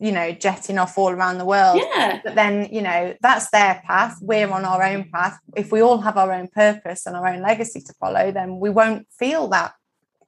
[0.03, 1.80] you know jetting off all around the world.
[1.80, 2.20] Yeah.
[2.24, 4.18] But then you know that's their path.
[4.20, 5.38] We're on our own path.
[5.57, 8.70] If we all have our own purpose and our own legacy to follow then we
[8.70, 9.72] won't feel that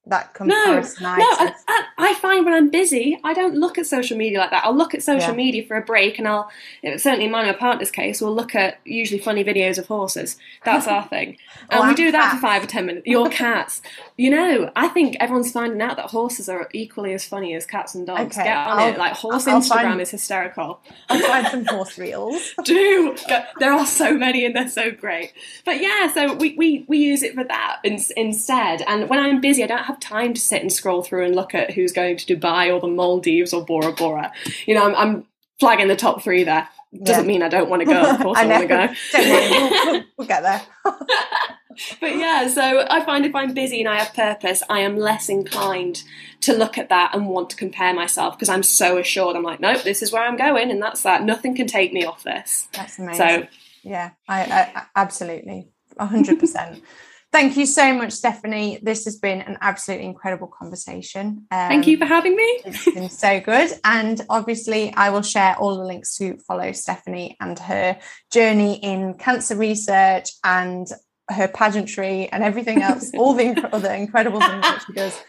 [0.07, 1.03] that comparison.
[1.03, 4.51] No, no, I, I, find when I'm busy, I don't look at social media like
[4.51, 4.65] that.
[4.65, 5.37] I'll look at social yeah.
[5.37, 6.51] media for a break, and I'll
[6.83, 10.37] certainly in my partner's case, we'll look at usually funny videos of horses.
[10.65, 11.39] That's our thing,
[11.71, 13.07] and oh, we do that for five or ten minutes.
[13.07, 13.81] Your cats,
[14.17, 17.95] you know, I think everyone's finding out that horses are equally as funny as cats
[17.95, 18.37] and dogs.
[18.37, 20.81] Okay, Get on I'll, it, like horse I'll Instagram find, is hysterical.
[21.09, 22.55] I'll find some horse reels.
[22.65, 23.17] do
[23.59, 25.33] there are so many, and they're so great.
[25.65, 28.83] But yeah, so we we, we use it for that in, instead.
[28.83, 31.37] And when I'm busy, I don't have have time to sit and scroll through and
[31.37, 34.33] look at who's going to Dubai or the Maldives or Bora Bora.
[34.67, 35.27] You know, I'm, I'm
[35.61, 36.69] flagging the top three there.
[37.03, 37.29] Doesn't yeah.
[37.29, 38.03] mean I don't want to go.
[38.03, 38.87] Of course, I, I want to go.
[39.13, 40.63] Don't worry, we'll, we'll, get there.
[42.01, 45.29] but yeah, so I find if I'm busy and I have purpose, I am less
[45.29, 46.05] inclined
[46.43, 49.35] to look at that and want to compare myself because I'm so assured.
[49.35, 51.25] I'm like, nope, this is where I'm going, and that's that.
[51.25, 52.69] Nothing can take me off this.
[52.73, 53.27] That's amazing.
[53.27, 53.47] So
[53.83, 55.69] yeah, I, I absolutely,
[55.99, 56.81] hundred percent
[57.35, 58.78] Thank you so much, Stephanie.
[58.80, 61.49] This has been an absolutely incredible conversation.
[61.51, 62.61] Um, Thank you for having me.
[62.64, 63.72] It's been so good.
[63.82, 67.99] And obviously, I will share all the links to follow Stephanie and her
[68.30, 70.87] journey in cancer research and
[71.28, 75.20] her pageantry and everything else, all the other incredible things that she does.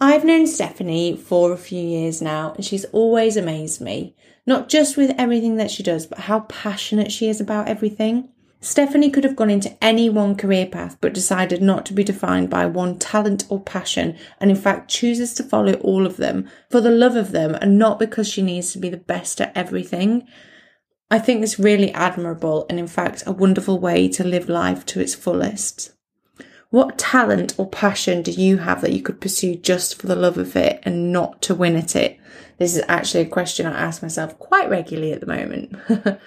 [0.00, 4.14] I've known Stephanie for a few years now, and she's always amazed me,
[4.46, 8.28] not just with everything that she does, but how passionate she is about everything.
[8.62, 12.50] Stephanie could have gone into any one career path but decided not to be defined
[12.50, 16.80] by one talent or passion and in fact chooses to follow all of them for
[16.82, 20.26] the love of them and not because she needs to be the best at everything.
[21.10, 25.00] I think it's really admirable and in fact a wonderful way to live life to
[25.00, 25.94] its fullest.
[26.68, 30.36] What talent or passion do you have that you could pursue just for the love
[30.36, 32.20] of it and not to win at it?
[32.58, 35.74] This is actually a question I ask myself quite regularly at the moment.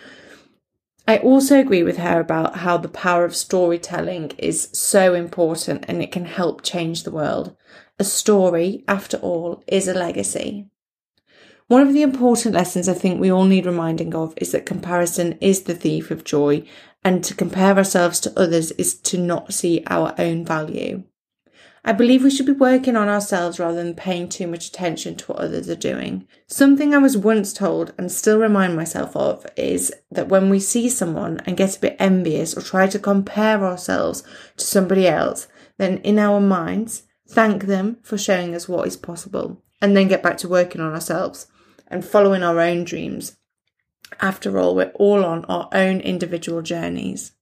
[1.05, 6.01] I also agree with her about how the power of storytelling is so important and
[6.01, 7.55] it can help change the world.
[7.99, 10.67] A story, after all, is a legacy.
[11.67, 15.37] One of the important lessons I think we all need reminding of is that comparison
[15.41, 16.65] is the thief of joy,
[17.03, 21.03] and to compare ourselves to others is to not see our own value.
[21.85, 25.25] I believe we should be working on ourselves rather than paying too much attention to
[25.25, 26.25] what others are doing.
[26.47, 30.87] Something I was once told and still remind myself of is that when we see
[30.87, 34.23] someone and get a bit envious or try to compare ourselves
[34.55, 39.61] to somebody else, then in our minds, thank them for showing us what is possible
[39.81, 41.47] and then get back to working on ourselves
[41.87, 43.35] and following our own dreams.
[44.21, 47.33] After all, we're all on our own individual journeys.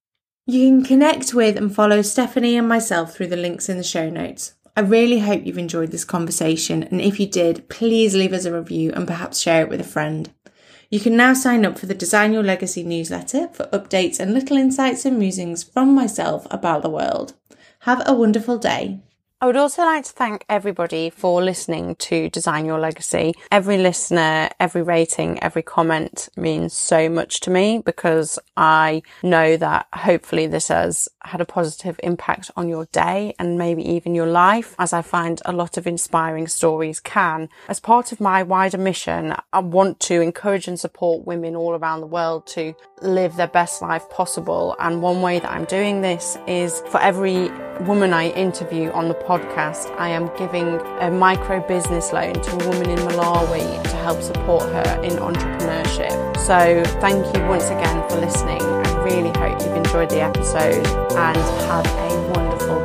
[0.47, 4.09] You can connect with and follow Stephanie and myself through the links in the show
[4.09, 4.55] notes.
[4.75, 8.53] I really hope you've enjoyed this conversation, and if you did, please leave us a
[8.53, 10.33] review and perhaps share it with a friend.
[10.89, 14.57] You can now sign up for the Design Your Legacy newsletter for updates and little
[14.57, 17.33] insights and musings from myself about the world.
[17.81, 18.99] Have a wonderful day.
[19.43, 23.33] I would also like to thank everybody for listening to Design Your Legacy.
[23.51, 29.87] Every listener, every rating, every comment means so much to me because I know that
[29.95, 34.75] hopefully this has had a positive impact on your day and maybe even your life,
[34.79, 37.49] as I find a lot of inspiring stories can.
[37.67, 42.01] As part of my wider mission, I want to encourage and support women all around
[42.01, 44.75] the world to live their best life possible.
[44.79, 47.49] And one way that I'm doing this is for every
[47.81, 52.67] woman I interview on the podcast, I am giving a micro business loan to a
[52.69, 56.37] woman in Malawi to help support her in entrepreneurship.
[56.37, 58.70] So thank you once again for listening.
[59.11, 62.80] Really hope you've enjoyed the episode and have a wonderful.